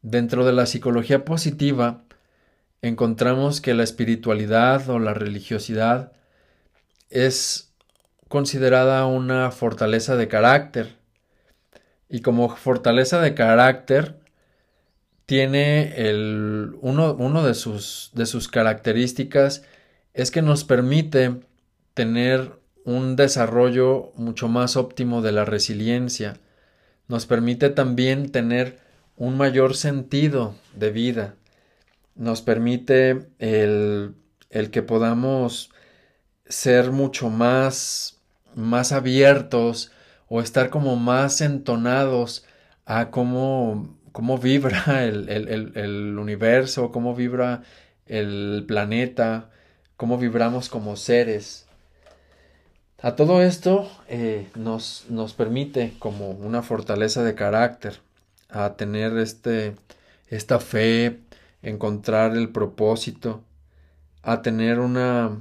Dentro 0.02 0.44
de 0.44 0.52
la 0.52 0.66
psicología 0.66 1.24
positiva 1.24 2.02
encontramos 2.82 3.60
que 3.60 3.74
la 3.74 3.84
espiritualidad 3.84 4.90
o 4.90 4.98
la 4.98 5.14
religiosidad 5.14 6.12
es 7.08 7.72
considerada 8.28 9.06
una 9.06 9.50
fortaleza 9.52 10.16
de 10.16 10.26
carácter. 10.26 10.96
Y 12.08 12.20
como 12.20 12.48
fortaleza 12.56 13.20
de 13.20 13.34
carácter 13.34 14.16
tiene 15.24 15.94
el, 16.08 16.74
uno, 16.80 17.14
uno 17.14 17.44
de, 17.44 17.54
sus, 17.54 18.10
de 18.14 18.26
sus 18.26 18.48
características 18.48 19.62
es 20.14 20.30
que 20.30 20.42
nos 20.42 20.64
permite 20.64 21.40
tener 21.94 22.58
un 22.84 23.14
desarrollo 23.14 24.12
mucho 24.16 24.48
más 24.48 24.76
óptimo 24.76 25.22
de 25.22 25.32
la 25.32 25.44
resiliencia. 25.44 26.38
Nos 27.06 27.26
permite 27.26 27.70
también 27.70 28.32
tener 28.32 28.78
un 29.22 29.36
mayor 29.36 29.76
sentido 29.76 30.56
de 30.74 30.90
vida. 30.90 31.36
Nos 32.16 32.42
permite 32.42 33.28
el, 33.38 34.16
el 34.50 34.70
que 34.70 34.82
podamos 34.82 35.70
ser 36.46 36.90
mucho 36.90 37.30
más, 37.30 38.18
más 38.56 38.90
abiertos 38.90 39.92
o 40.28 40.40
estar 40.40 40.70
como 40.70 40.96
más 40.96 41.40
entonados 41.40 42.44
a 42.84 43.10
cómo 43.10 43.96
cómo 44.10 44.38
vibra 44.38 45.04
el, 45.04 46.16
universo, 46.18 46.90
cómo 46.90 47.14
vibra 47.14 47.62
el 48.06 48.64
planeta, 48.66 49.50
cómo 49.96 50.18
vibramos 50.18 50.68
como 50.68 50.96
seres. 50.96 51.68
A 53.00 53.14
todo 53.14 53.40
esto 53.40 53.88
eh, 54.08 54.48
nos, 54.56 55.06
nos, 55.10 55.32
permite 55.32 55.94
como 56.00 56.30
una 56.30 56.62
fortaleza 56.62 57.22
de 57.22 57.36
carácter, 57.36 58.00
a 58.52 58.76
tener 58.76 59.16
este, 59.18 59.74
esta 60.28 60.60
fe, 60.60 61.20
encontrar 61.62 62.36
el 62.36 62.50
propósito, 62.50 63.44
a 64.22 64.42
tener 64.42 64.78
una, 64.78 65.40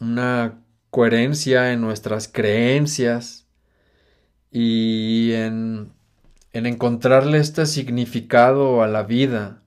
una 0.00 0.62
coherencia 0.90 1.72
en 1.72 1.80
nuestras 1.80 2.28
creencias 2.28 3.46
y 4.50 5.32
en 5.32 5.96
en 6.56 6.64
encontrarle 6.64 7.36
este 7.36 7.66
significado 7.66 8.82
a 8.82 8.88
la 8.88 9.02
vida. 9.02 9.60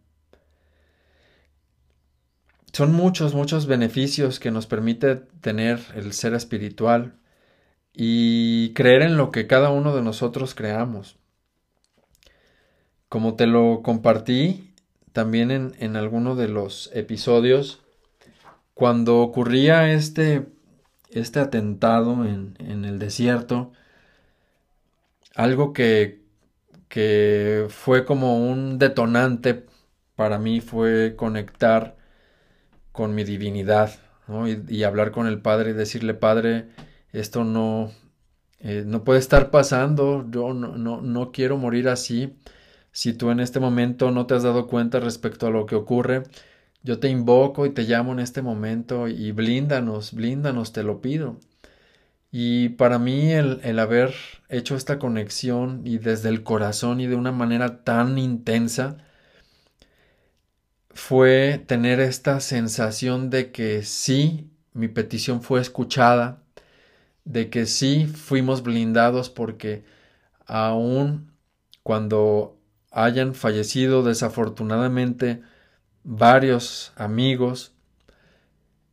Son 2.73 2.93
muchos, 2.93 3.35
muchos 3.35 3.67
beneficios 3.67 4.39
que 4.39 4.49
nos 4.49 4.65
permite 4.65 5.17
tener 5.17 5.79
el 5.93 6.13
ser 6.13 6.33
espiritual 6.33 7.13
y 7.93 8.73
creer 8.73 9.03
en 9.03 9.17
lo 9.17 9.29
que 9.29 9.45
cada 9.45 9.69
uno 9.69 9.95
de 9.95 10.01
nosotros 10.01 10.55
creamos. 10.55 11.19
Como 13.09 13.35
te 13.35 13.47
lo 13.47 13.81
compartí 13.83 14.73
también 15.11 15.51
en, 15.51 15.75
en 15.79 15.95
alguno 15.95 16.35
de 16.35 16.47
los 16.47 16.89
episodios, 16.93 17.81
cuando 18.73 19.19
ocurría 19.19 19.91
este, 19.91 20.45
este 21.09 21.39
atentado 21.39 22.25
en, 22.25 22.55
en 22.59 22.85
el 22.85 22.99
desierto, 22.99 23.73
algo 25.35 25.73
que 25.73 26.19
que 26.89 27.67
fue 27.69 28.03
como 28.03 28.49
un 28.49 28.79
detonante 28.79 29.65
para 30.15 30.39
mí 30.39 30.59
fue 30.59 31.15
conectar 31.15 31.95
con 32.91 33.15
mi 33.15 33.23
divinidad 33.23 33.91
y, 34.67 34.83
hablar 34.83 35.11
con 35.11 35.27
el 35.27 35.41
Padre 35.41 35.71
y 35.71 35.73
decirle, 35.73 36.13
Padre, 36.13 36.67
esto 37.13 37.43
no, 37.43 37.91
eh, 38.59 38.83
no 38.85 39.03
puede 39.03 39.19
estar 39.19 39.49
pasando, 39.49 40.25
yo 40.29 40.53
no, 40.53 40.75
no, 40.77 41.01
no 41.01 41.31
quiero 41.31 41.57
morir 41.57 41.89
así. 41.89 42.35
Si 42.91 43.13
tú 43.13 43.31
en 43.31 43.39
este 43.39 43.59
momento 43.59 44.11
no 44.11 44.25
te 44.25 44.35
has 44.35 44.43
dado 44.43 44.67
cuenta 44.67 44.99
respecto 44.99 45.47
a 45.47 45.51
lo 45.51 45.65
que 45.65 45.75
ocurre, 45.75 46.23
yo 46.83 46.99
te 46.99 47.09
invoco 47.09 47.65
y 47.65 47.71
te 47.71 47.83
llamo 47.83 48.13
en 48.13 48.19
este 48.19 48.41
momento 48.41 49.07
y 49.07 49.31
blíndanos, 49.31 50.13
blíndanos, 50.13 50.73
te 50.73 50.83
lo 50.83 51.01
pido. 51.01 51.39
Y 52.31 52.69
para 52.69 52.99
mí 52.99 53.31
el, 53.31 53.59
el, 53.63 53.79
haber 53.79 54.13
hecho 54.49 54.75
esta 54.75 54.99
conexión 54.99 55.81
y 55.85 55.97
desde 55.97 56.29
el 56.29 56.43
corazón 56.43 57.01
y 57.01 57.07
de 57.07 57.15
una 57.15 57.31
manera 57.31 57.83
tan 57.83 58.17
intensa 58.17 58.97
fue 60.91 61.63
tener 61.67 61.99
esta 61.99 62.39
sensación 62.39 63.29
de 63.29 63.51
que 63.51 63.83
sí, 63.83 64.51
mi 64.73 64.87
petición 64.87 65.41
fue 65.41 65.61
escuchada, 65.61 66.43
de 67.25 67.49
que 67.49 67.65
sí 67.65 68.05
fuimos 68.07 68.63
blindados 68.63 69.29
porque 69.29 69.83
aun 70.45 71.31
cuando 71.83 72.58
hayan 72.91 73.35
fallecido 73.35 74.03
desafortunadamente 74.03 75.41
varios 76.03 76.93
amigos, 76.95 77.73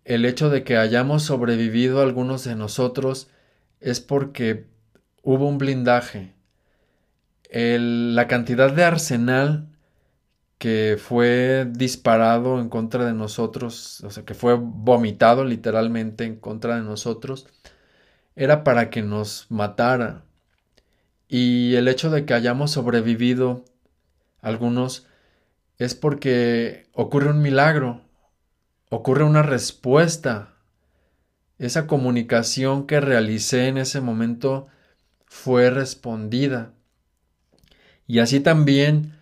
el 0.04 0.24
hecho 0.24 0.50
de 0.50 0.64
que 0.64 0.76
hayamos 0.76 1.24
sobrevivido 1.24 2.00
algunos 2.00 2.44
de 2.44 2.54
nosotros 2.54 3.28
es 3.80 4.00
porque 4.00 4.66
hubo 5.22 5.48
un 5.48 5.58
blindaje. 5.58 6.34
la 7.50 8.28
cantidad 8.28 8.72
de 8.72 8.84
arsenal 8.84 9.68
que 10.58 10.96
fue 10.98 11.66
disparado 11.70 12.60
en 12.60 12.68
contra 12.68 13.04
de 13.04 13.12
nosotros, 13.14 14.02
o 14.04 14.10
sea, 14.10 14.24
que 14.24 14.34
fue 14.34 14.54
vomitado 14.54 15.44
literalmente 15.44 16.24
en 16.24 16.36
contra 16.36 16.76
de 16.76 16.82
nosotros, 16.82 17.46
era 18.36 18.64
para 18.64 18.90
que 18.90 19.02
nos 19.02 19.46
matara. 19.50 20.24
Y 21.28 21.74
el 21.74 21.88
hecho 21.88 22.10
de 22.10 22.24
que 22.26 22.34
hayamos 22.34 22.70
sobrevivido 22.72 23.64
algunos 24.46 25.08
es 25.76 25.96
porque 25.96 26.86
ocurre 26.92 27.30
un 27.30 27.42
milagro, 27.42 28.02
ocurre 28.90 29.24
una 29.24 29.42
respuesta. 29.42 30.54
Esa 31.58 31.88
comunicación 31.88 32.86
que 32.86 33.00
realicé 33.00 33.66
en 33.66 33.76
ese 33.76 34.00
momento 34.00 34.68
fue 35.26 35.70
respondida. 35.70 36.74
Y 38.06 38.20
así 38.20 38.38
también 38.38 39.14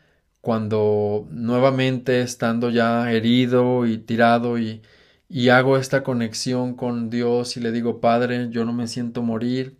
cuando 0.43 1.27
nuevamente 1.31 2.21
estando 2.21 2.69
ya 2.69 3.11
herido 3.11 3.87
y 3.87 3.97
tirado 3.97 4.59
y, 4.59 4.83
y 5.27 5.49
hago 5.49 5.79
esta 5.79 6.03
conexión 6.03 6.75
con 6.75 7.09
Dios 7.09 7.57
y 7.57 7.61
le 7.61 7.73
digo, 7.73 7.99
Padre, 8.03 8.51
yo 8.51 8.67
no 8.67 8.75
me 8.75 8.89
siento 8.89 9.23
morir, 9.23 9.79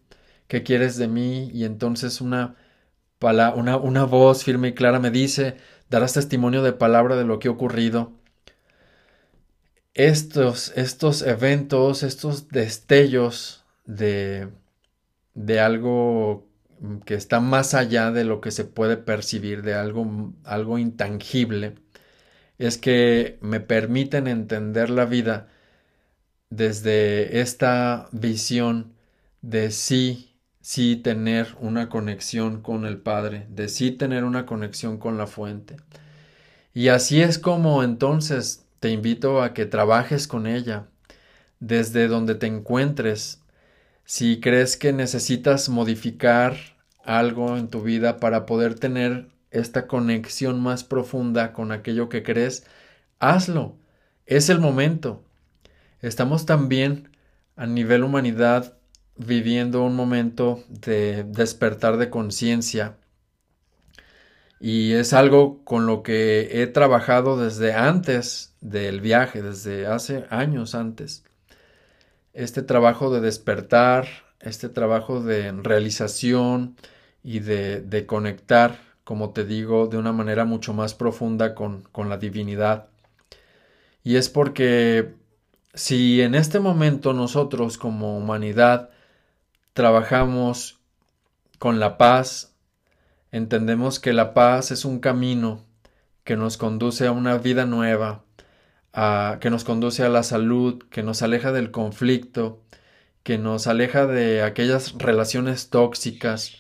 ¿qué 0.49 0.63
quieres 0.63 0.97
de 0.97 1.09
mí? 1.09 1.51
Y 1.53 1.65
entonces 1.65 2.23
una, 2.23 2.57
una, 3.25 3.77
una 3.77 4.05
voz 4.05 4.45
firme 4.45 4.69
y 4.69 4.75
clara 4.75 4.99
me 5.01 5.11
dice, 5.11 5.57
darás 5.91 6.15
testimonio 6.15 6.63
de 6.63 6.73
palabra 6.73 7.17
de 7.17 7.25
lo 7.25 7.39
que 7.39 7.49
ha 7.49 7.53
ocurrido. 7.53 8.13
Estos, 9.95 10.73
estos 10.77 11.23
eventos, 11.23 12.03
estos 12.03 12.49
destellos 12.49 13.65
de, 13.87 14.49
de 15.35 15.61
algo 15.61 16.47
que 17.05 17.15
está 17.15 17.41
más 17.41 17.75
allá 17.75 18.11
de 18.11 18.25
lo 18.25 18.41
que 18.41 18.51
se 18.51 18.65
puede 18.65 18.97
percibir, 18.97 19.63
de 19.63 19.75
algo, 19.75 20.33
algo 20.45 20.79
intangible, 20.79 21.77
es 22.59 22.79
que 22.79 23.39
me 23.41 23.61
permiten 23.61 24.27
entender 24.27 24.91
la 24.91 25.05
vida 25.07 25.49
desde 26.51 27.41
esta 27.41 28.09
visión 28.13 28.95
de 29.43 29.71
sí, 29.71 30.34
sí 30.65 30.97
tener 30.97 31.55
una 31.61 31.91
conexión 31.91 32.63
con 32.63 32.87
el 32.87 32.97
Padre, 32.97 33.47
de 33.51 33.69
sí 33.69 33.91
tener 33.91 34.25
una 34.25 34.47
conexión 34.47 34.97
con 34.97 35.19
la 35.19 35.27
fuente. 35.27 35.77
Y 36.73 36.89
así 36.89 37.21
es 37.21 37.39
como 37.39 37.83
entonces 37.83 38.65
te 38.81 38.89
invito 38.89 39.43
a 39.43 39.53
que 39.53 39.67
trabajes 39.67 40.27
con 40.27 40.47
ella, 40.47 40.87
desde 41.61 42.09
donde 42.09 42.35
te 42.35 42.47
encuentres, 42.47 43.43
si 44.07 44.41
crees 44.41 44.79
que 44.79 44.95
necesitas 44.95 45.69
modificar 45.69 46.57
algo 47.05 47.59
en 47.59 47.69
tu 47.69 47.83
vida 47.83 48.17
para 48.19 48.47
poder 48.47 48.75
tener 48.75 49.29
esta 49.51 49.87
conexión 49.87 50.63
más 50.63 50.83
profunda 50.83 51.53
con 51.53 51.73
aquello 51.73 52.09
que 52.09 52.23
crees, 52.23 52.65
hazlo. 53.19 53.77
Es 54.25 54.49
el 54.49 54.61
momento. 54.61 55.23
Estamos 56.01 56.47
también 56.47 57.11
a 57.55 57.67
nivel 57.67 58.03
humanidad 58.03 58.79
viviendo 59.17 59.83
un 59.83 59.97
momento 59.97 60.63
de 60.69 61.25
despertar 61.25 61.97
de 61.97 62.11
conciencia 62.11 62.97
y 64.61 64.93
es 64.93 65.13
algo 65.13 65.63
con 65.65 65.87
lo 65.87 66.03
que 66.03 66.63
he 66.63 66.67
trabajado 66.67 67.37
desde 67.37 67.75
antes 67.75 68.55
del 68.61 69.01
viaje, 69.01 69.43
desde 69.43 69.87
hace 69.87 70.25
años 70.31 70.75
antes. 70.75 71.25
Este 72.33 72.63
trabajo 72.63 73.13
de 73.13 73.21
despertar, 73.21 74.07
este 74.41 74.69
trabajo 74.69 75.23
de 75.23 75.53
realización, 75.53 76.77
y 77.25 77.41
de, 77.41 78.05
conectar, 78.07 78.79
como 79.03 79.31
te 79.31 79.45
digo, 79.45 79.87
de 79.87 79.97
una 79.97 80.13
manera 80.13 80.45
mucho 80.45 80.75
más 80.75 80.95
profunda 80.95 81.55
con, 81.55 81.83
con 81.91 82.11
la 82.11 82.19
divinidad. 82.19 82.89
Y 84.05 84.17
es 84.17 84.29
porque 84.29 85.15
si 85.73 86.21
en 86.21 86.35
este 86.35 86.61
momento 86.61 87.15
nosotros 87.15 87.79
como 87.79 88.19
humanidad 88.19 88.91
trabajamos 89.75 90.81
con 91.59 91.81
la 91.81 91.99
paz, 91.99 92.55
entendemos 93.33 94.01
que 94.01 94.13
la 94.13 94.33
paz 94.33 94.71
es 94.71 94.85
un 94.85 95.01
camino 95.01 95.65
que 96.23 96.37
nos 96.37 96.57
conduce 96.57 97.07
a 97.07 97.13
una 97.13 97.37
vida 97.37 97.67
nueva, 97.67 98.25
que 99.41 99.51
nos 99.51 99.65
conduce 99.65 100.05
a 100.05 100.09
la 100.09 100.23
salud, 100.23 100.83
que 100.91 101.03
nos 101.03 101.23
aleja 101.23 101.53
del 101.53 101.73
conflicto, 101.73 102.63
que 103.25 103.37
nos 103.37 103.67
aleja 103.67 104.07
de 104.07 104.43
aquellas 104.43 104.95
relaciones 104.97 105.69
tóxicas, 105.69 106.57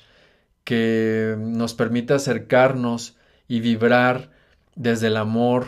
que 0.64 1.36
nos 1.38 1.74
permite 1.74 2.14
acercarnos 2.14 3.16
y 3.46 3.60
vibrar 3.60 4.30
desde 4.74 5.06
el 5.06 5.16
amor, 5.16 5.66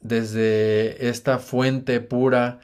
desde 0.00 1.08
esta 1.08 1.38
fuente 1.38 2.00
pura 2.00 2.60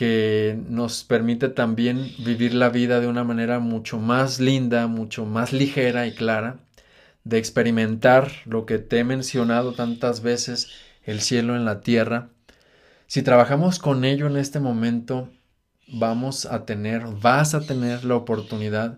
que 0.00 0.58
nos 0.66 1.04
permite 1.04 1.50
también 1.50 2.10
vivir 2.24 2.54
la 2.54 2.70
vida 2.70 3.00
de 3.00 3.06
una 3.06 3.22
manera 3.22 3.58
mucho 3.58 3.98
más 3.98 4.40
linda, 4.40 4.86
mucho 4.86 5.26
más 5.26 5.52
ligera 5.52 6.06
y 6.06 6.14
clara, 6.14 6.60
de 7.24 7.36
experimentar 7.36 8.32
lo 8.46 8.64
que 8.64 8.78
te 8.78 9.00
he 9.00 9.04
mencionado 9.04 9.74
tantas 9.74 10.22
veces, 10.22 10.68
el 11.04 11.20
cielo 11.20 11.54
en 11.54 11.66
la 11.66 11.82
tierra. 11.82 12.30
Si 13.08 13.20
trabajamos 13.20 13.78
con 13.78 14.06
ello 14.06 14.26
en 14.26 14.38
este 14.38 14.58
momento, 14.58 15.28
vamos 15.86 16.46
a 16.46 16.64
tener, 16.64 17.02
vas 17.20 17.52
a 17.54 17.60
tener 17.60 18.06
la 18.06 18.14
oportunidad 18.14 18.96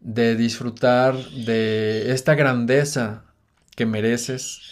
de 0.00 0.36
disfrutar 0.36 1.16
de 1.16 2.12
esta 2.12 2.34
grandeza 2.34 3.26
que 3.76 3.84
mereces 3.84 4.62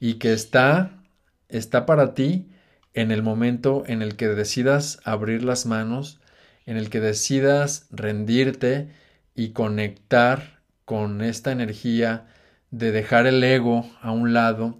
y 0.00 0.14
que 0.14 0.32
está 0.32 1.02
está 1.50 1.84
para 1.84 2.14
ti 2.14 2.48
en 2.94 3.10
el 3.10 3.22
momento 3.22 3.84
en 3.86 4.02
el 4.02 4.16
que 4.16 4.28
decidas 4.28 5.00
abrir 5.04 5.44
las 5.44 5.66
manos, 5.66 6.20
en 6.66 6.76
el 6.76 6.90
que 6.90 7.00
decidas 7.00 7.86
rendirte 7.90 8.88
y 9.34 9.50
conectar 9.50 10.60
con 10.84 11.22
esta 11.22 11.52
energía 11.52 12.26
de 12.70 12.92
dejar 12.92 13.26
el 13.26 13.42
ego 13.42 13.90
a 14.00 14.12
un 14.12 14.32
lado 14.32 14.78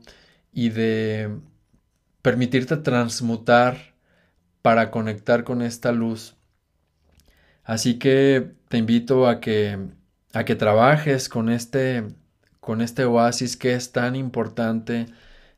y 0.53 0.71
de 0.71 1.31
permitirte 2.23 2.77
transmutar 2.77 3.95
para 4.63 4.91
conectar 4.91 5.45
con 5.45 5.63
esta 5.63 5.93
luz. 5.93 6.37
Así 7.65 7.99
que 7.99 8.53
te 8.69 8.79
invito 8.79 9.29
a 9.29 9.41
que 9.41 9.79
a 10.33 10.45
que 10.45 10.55
trabajes 10.55 11.29
con 11.29 11.51
este, 11.51 12.05
con 12.61 12.81
este 12.81 13.05
oasis 13.05 13.57
que 13.57 13.75
es 13.75 13.93
tan 13.93 14.17
importante, 14.17 15.07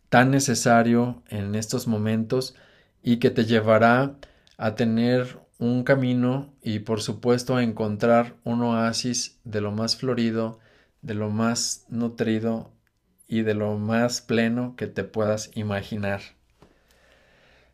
tan 0.09 0.31
necesario 0.31 1.23
en 1.29 1.55
estos 1.55 1.87
momentos 1.87 2.55
y 3.03 3.19
que 3.19 3.31
te 3.31 3.45
llevará 3.45 4.15
a 4.57 4.75
tener 4.75 5.39
un 5.59 5.85
camino 5.85 6.53
y 6.63 6.81
por 6.81 7.01
supuesto 7.01 7.57
a 7.57 7.63
encontrar 7.63 8.35
un 8.45 8.63
oasis 8.63 9.39
de 9.45 9.61
lo 9.61 9.73
más 9.73 9.97
florido, 9.97 10.59
de 11.03 11.15
lo 11.15 11.31
más 11.31 11.85
nutrido 11.89 12.73
y 13.29 13.43
de 13.43 13.55
lo 13.55 13.77
más 13.77 14.21
pleno 14.21 14.75
que 14.77 14.87
te 14.87 15.05
puedas 15.05 15.51
imaginar. 15.55 16.21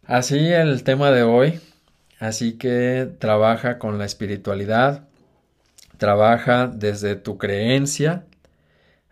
Así 0.05 0.39
el 0.39 0.83
tema 0.83 1.11
de 1.11 1.23
hoy, 1.23 1.61
así 2.19 2.55
que 2.55 3.11
trabaja 3.19 3.79
con 3.79 3.99
la 3.99 4.05
espiritualidad, 4.05 5.05
trabaja 5.99 6.67
desde 6.67 7.15
tu 7.15 7.39
creencia. 7.39 8.25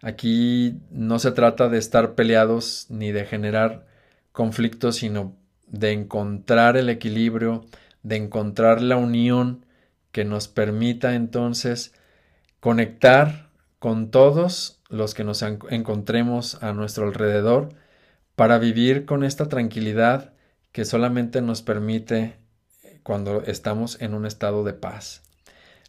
Aquí 0.02 0.80
no 0.90 1.18
se 1.18 1.32
trata 1.32 1.68
de 1.68 1.78
estar 1.78 2.14
peleados 2.14 2.86
ni 2.88 3.12
de 3.12 3.24
generar 3.24 3.86
conflictos, 4.32 4.96
sino 4.96 5.36
de 5.66 5.92
encontrar 5.92 6.76
el 6.76 6.88
equilibrio, 6.88 7.64
de 8.02 8.16
encontrar 8.16 8.80
la 8.80 8.96
unión 8.96 9.66
que 10.12 10.24
nos 10.24 10.48
permita 10.48 11.14
entonces 11.14 11.92
conectar 12.60 13.50
con 13.78 14.10
todos 14.10 14.80
los 14.88 15.14
que 15.14 15.24
nos 15.24 15.42
encontremos 15.42 16.62
a 16.62 16.72
nuestro 16.72 17.06
alrededor 17.06 17.70
para 18.34 18.58
vivir 18.58 19.04
con 19.04 19.24
esta 19.24 19.48
tranquilidad 19.48 20.32
que 20.72 20.84
solamente 20.84 21.42
nos 21.42 21.62
permite 21.62 22.36
cuando 23.02 23.42
estamos 23.42 24.00
en 24.00 24.14
un 24.14 24.26
estado 24.26 24.64
de 24.64 24.74
paz. 24.74 25.22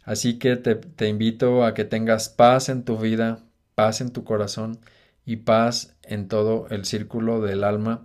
Así 0.04 0.38
que 0.38 0.56
te, 0.56 1.08
invito 1.08 1.64
a 1.64 1.74
que 1.74 1.84
tengas 1.84 2.28
paz 2.28 2.68
en 2.68 2.84
tu 2.84 2.96
vida, 2.98 3.40
paz 3.80 4.02
en 4.02 4.10
tu 4.10 4.24
corazón 4.24 4.78
y 5.24 5.36
paz 5.36 5.96
en 6.02 6.28
todo 6.28 6.66
el 6.68 6.84
círculo 6.84 7.40
del 7.40 7.64
alma 7.64 8.02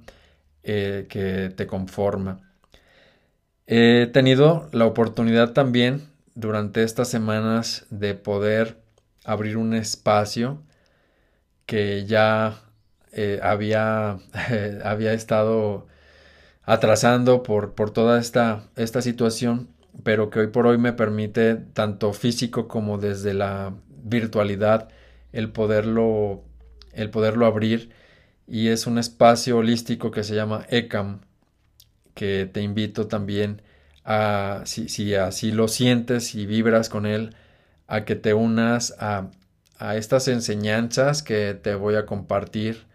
eh, 0.64 1.06
que 1.10 1.50
te 1.54 1.68
conforma. 1.68 2.40
He 3.68 4.08
tenido 4.14 4.70
la 4.72 4.86
oportunidad 4.86 5.52
también 5.52 6.08
durante 6.34 6.82
estas 6.84 7.10
semanas 7.10 7.88
de 7.90 8.16
poder 8.16 8.78
abrir 9.26 9.58
un 9.58 9.74
espacio 9.74 10.64
que 11.66 12.06
ya 12.06 12.62
eh, 13.12 13.42
había, 13.44 14.20
había 14.86 15.12
estado 15.12 15.88
atrasando 16.64 17.44
por, 17.44 17.74
por 17.74 17.92
toda 17.92 18.18
esta, 18.18 18.64
esta 18.78 19.02
situación 19.02 19.68
pero 20.04 20.30
que 20.30 20.40
hoy 20.40 20.48
por 20.48 20.68
hoy 20.68 20.78
me 20.78 20.94
permite 20.94 21.56
tanto 21.56 22.14
físico 22.14 22.68
como 22.68 22.98
desde 22.98 23.34
la 23.34 23.74
virtualidad 24.04 24.90
el 25.36 25.52
poderlo, 25.52 26.44
el 26.94 27.10
poderlo 27.12 27.46
abrir 27.46 27.92
y 28.48 28.70
es 28.70 28.88
un 28.88 28.98
espacio 28.98 29.58
holístico 29.58 30.12
que 30.12 30.24
se 30.24 30.36
llama 30.36 30.66
ECAM 30.70 31.22
que 32.16 32.50
te 32.52 32.62
invito 32.62 33.08
también 33.08 33.62
a, 34.04 34.62
si, 34.66 34.90
si 34.90 35.16
así 35.16 35.52
lo 35.52 35.68
sientes 35.68 36.34
y 36.36 36.46
vibras 36.46 36.90
con 36.90 37.06
él, 37.06 37.36
a 37.88 38.06
que 38.06 38.16
te 38.16 38.34
unas 38.34 38.96
a, 39.00 39.30
a 39.78 39.98
estas 39.98 40.28
enseñanzas 40.28 41.22
que 41.22 41.54
te 41.54 41.76
voy 41.76 41.96
a 41.96 42.06
compartir 42.06 42.86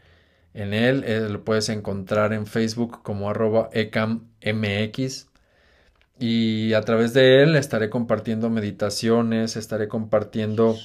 en 0.55 0.75
él. 0.75 1.05
Eh, 1.07 1.29
lo 1.29 1.45
puedes 1.45 1.69
encontrar 1.69 2.33
en 2.33 2.47
Facebook 2.47 3.03
como 3.03 3.31
arroba 3.31 3.71
ecammx. 3.73 5.29
Y 6.19 6.75
a 6.75 6.83
través 6.83 7.15
de 7.15 7.43
él 7.43 7.57
estaré 7.57 7.89
compartiendo 7.89 8.51
meditaciones, 8.51 9.57
estaré 9.57 9.89
compartiendo 9.89 10.77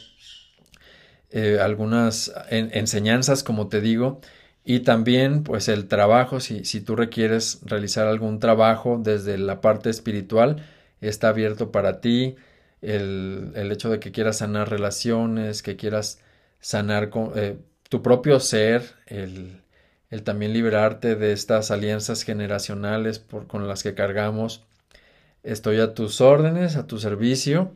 eh, 1.35 1.59
algunas 1.59 2.31
enseñanzas, 2.49 3.43
como 3.43 3.67
te 3.67 3.81
digo, 3.81 4.21
y 4.63 4.79
también 4.81 5.43
pues 5.43 5.67
el 5.67 5.89
trabajo, 5.89 6.39
si, 6.39 6.63
si 6.63 6.79
tú 6.79 6.95
requieres 6.95 7.59
realizar 7.65 8.07
algún 8.07 8.39
trabajo 8.39 9.01
desde 9.03 9.37
la 9.37 9.59
parte 9.59 9.89
espiritual, 9.89 10.65
está 11.01 11.27
abierto 11.29 11.71
para 11.73 11.99
ti. 11.99 12.37
El, 12.81 13.51
el 13.55 13.69
hecho 13.73 13.89
de 13.89 13.99
que 13.99 14.13
quieras 14.13 14.37
sanar 14.37 14.69
relaciones, 14.69 15.61
que 15.61 15.75
quieras 15.75 16.21
sanar 16.61 17.09
con, 17.09 17.33
eh, 17.35 17.57
tu 17.89 18.01
propio 18.01 18.39
ser, 18.39 18.83
el, 19.05 19.61
el, 20.09 20.23
también 20.23 20.53
liberarte 20.53 21.15
de 21.15 21.33
estas 21.33 21.69
alianzas 21.69 22.23
generacionales 22.23 23.19
por, 23.19 23.47
con 23.47 23.67
las 23.67 23.83
que 23.83 23.93
cargamos. 23.93 24.63
Estoy 25.43 25.81
a 25.81 25.93
tus 25.93 26.21
órdenes, 26.21 26.77
a 26.77 26.87
tu 26.87 26.97
servicio, 26.99 27.73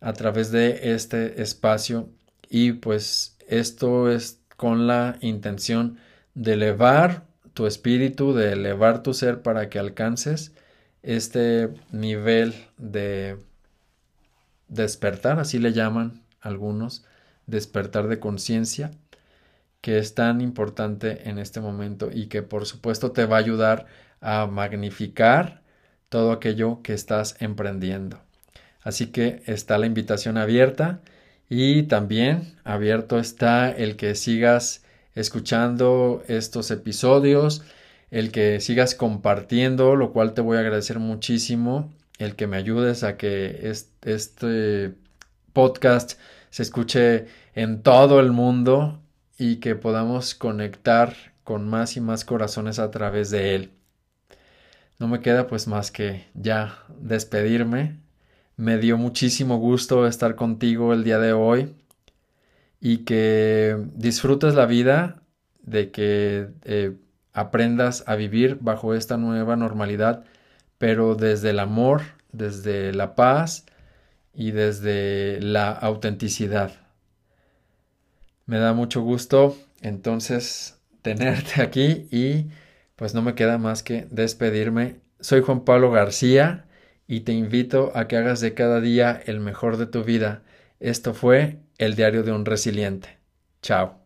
a 0.00 0.14
través 0.14 0.50
de 0.52 0.94
este 0.94 1.42
espacio 1.42 2.08
y 2.54 2.70
pues 2.70 3.36
esto 3.48 4.08
es 4.08 4.40
con 4.56 4.86
la 4.86 5.16
intención 5.20 5.98
de 6.34 6.52
elevar 6.52 7.24
tu 7.52 7.66
espíritu, 7.66 8.32
de 8.32 8.52
elevar 8.52 9.02
tu 9.02 9.12
ser 9.12 9.42
para 9.42 9.68
que 9.68 9.80
alcances 9.80 10.52
este 11.02 11.70
nivel 11.90 12.54
de 12.78 13.38
despertar, 14.68 15.40
así 15.40 15.58
le 15.58 15.72
llaman 15.72 16.22
algunos, 16.40 17.04
despertar 17.48 18.06
de 18.06 18.20
conciencia, 18.20 18.92
que 19.80 19.98
es 19.98 20.14
tan 20.14 20.40
importante 20.40 21.28
en 21.28 21.40
este 21.40 21.60
momento 21.60 22.08
y 22.12 22.26
que 22.26 22.42
por 22.42 22.66
supuesto 22.66 23.10
te 23.10 23.26
va 23.26 23.34
a 23.34 23.40
ayudar 23.40 23.86
a 24.20 24.46
magnificar 24.46 25.62
todo 26.08 26.30
aquello 26.30 26.82
que 26.82 26.92
estás 26.92 27.34
emprendiendo. 27.40 28.20
Así 28.80 29.08
que 29.08 29.42
está 29.46 29.76
la 29.76 29.86
invitación 29.86 30.38
abierta 30.38 31.00
y 31.54 31.84
también 31.84 32.56
abierto 32.64 33.20
está 33.20 33.70
el 33.70 33.96
que 33.96 34.16
sigas 34.16 34.84
escuchando 35.14 36.24
estos 36.26 36.72
episodios, 36.72 37.62
el 38.10 38.32
que 38.32 38.60
sigas 38.60 38.96
compartiendo, 38.96 39.94
lo 39.94 40.12
cual 40.12 40.34
te 40.34 40.40
voy 40.40 40.56
a 40.56 40.60
agradecer 40.60 40.98
muchísimo, 40.98 41.92
el 42.18 42.34
que 42.34 42.48
me 42.48 42.56
ayudes 42.56 43.04
a 43.04 43.16
que 43.16 43.72
este 44.02 44.94
podcast 45.52 46.18
se 46.50 46.64
escuche 46.64 47.26
en 47.54 47.82
todo 47.82 48.18
el 48.18 48.32
mundo 48.32 49.00
y 49.38 49.56
que 49.56 49.76
podamos 49.76 50.34
conectar 50.34 51.14
con 51.44 51.68
más 51.68 51.96
y 51.96 52.00
más 52.00 52.24
corazones 52.24 52.80
a 52.80 52.90
través 52.90 53.30
de 53.30 53.54
él. 53.54 53.70
No 54.98 55.06
me 55.06 55.20
queda 55.20 55.46
pues 55.46 55.68
más 55.68 55.92
que 55.92 56.26
ya 56.34 56.78
despedirme. 57.00 58.03
Me 58.56 58.78
dio 58.78 58.96
muchísimo 58.96 59.56
gusto 59.58 60.06
estar 60.06 60.36
contigo 60.36 60.92
el 60.92 61.02
día 61.02 61.18
de 61.18 61.32
hoy 61.32 61.74
y 62.80 62.98
que 62.98 63.76
disfrutes 63.94 64.54
la 64.54 64.66
vida, 64.66 65.22
de 65.62 65.90
que 65.90 66.50
eh, 66.62 66.92
aprendas 67.32 68.04
a 68.06 68.14
vivir 68.14 68.58
bajo 68.60 68.94
esta 68.94 69.16
nueva 69.16 69.56
normalidad, 69.56 70.24
pero 70.78 71.16
desde 71.16 71.50
el 71.50 71.58
amor, 71.58 72.02
desde 72.30 72.92
la 72.92 73.16
paz 73.16 73.66
y 74.32 74.52
desde 74.52 75.40
la 75.40 75.72
autenticidad. 75.72 76.72
Me 78.46 78.58
da 78.58 78.72
mucho 78.72 79.02
gusto 79.02 79.56
entonces 79.80 80.78
tenerte 81.02 81.60
aquí 81.60 82.06
y 82.12 82.50
pues 82.94 83.14
no 83.14 83.22
me 83.22 83.34
queda 83.34 83.58
más 83.58 83.82
que 83.82 84.06
despedirme. 84.12 85.00
Soy 85.18 85.40
Juan 85.40 85.64
Pablo 85.64 85.90
García 85.90 86.63
y 87.06 87.20
te 87.20 87.32
invito 87.32 87.92
a 87.94 88.08
que 88.08 88.16
hagas 88.16 88.40
de 88.40 88.54
cada 88.54 88.80
día 88.80 89.20
el 89.26 89.40
mejor 89.40 89.76
de 89.76 89.86
tu 89.86 90.04
vida. 90.04 90.42
Esto 90.80 91.14
fue 91.14 91.60
el 91.78 91.96
diario 91.96 92.22
de 92.22 92.32
un 92.32 92.44
resiliente. 92.44 93.18
Chao. 93.62 94.03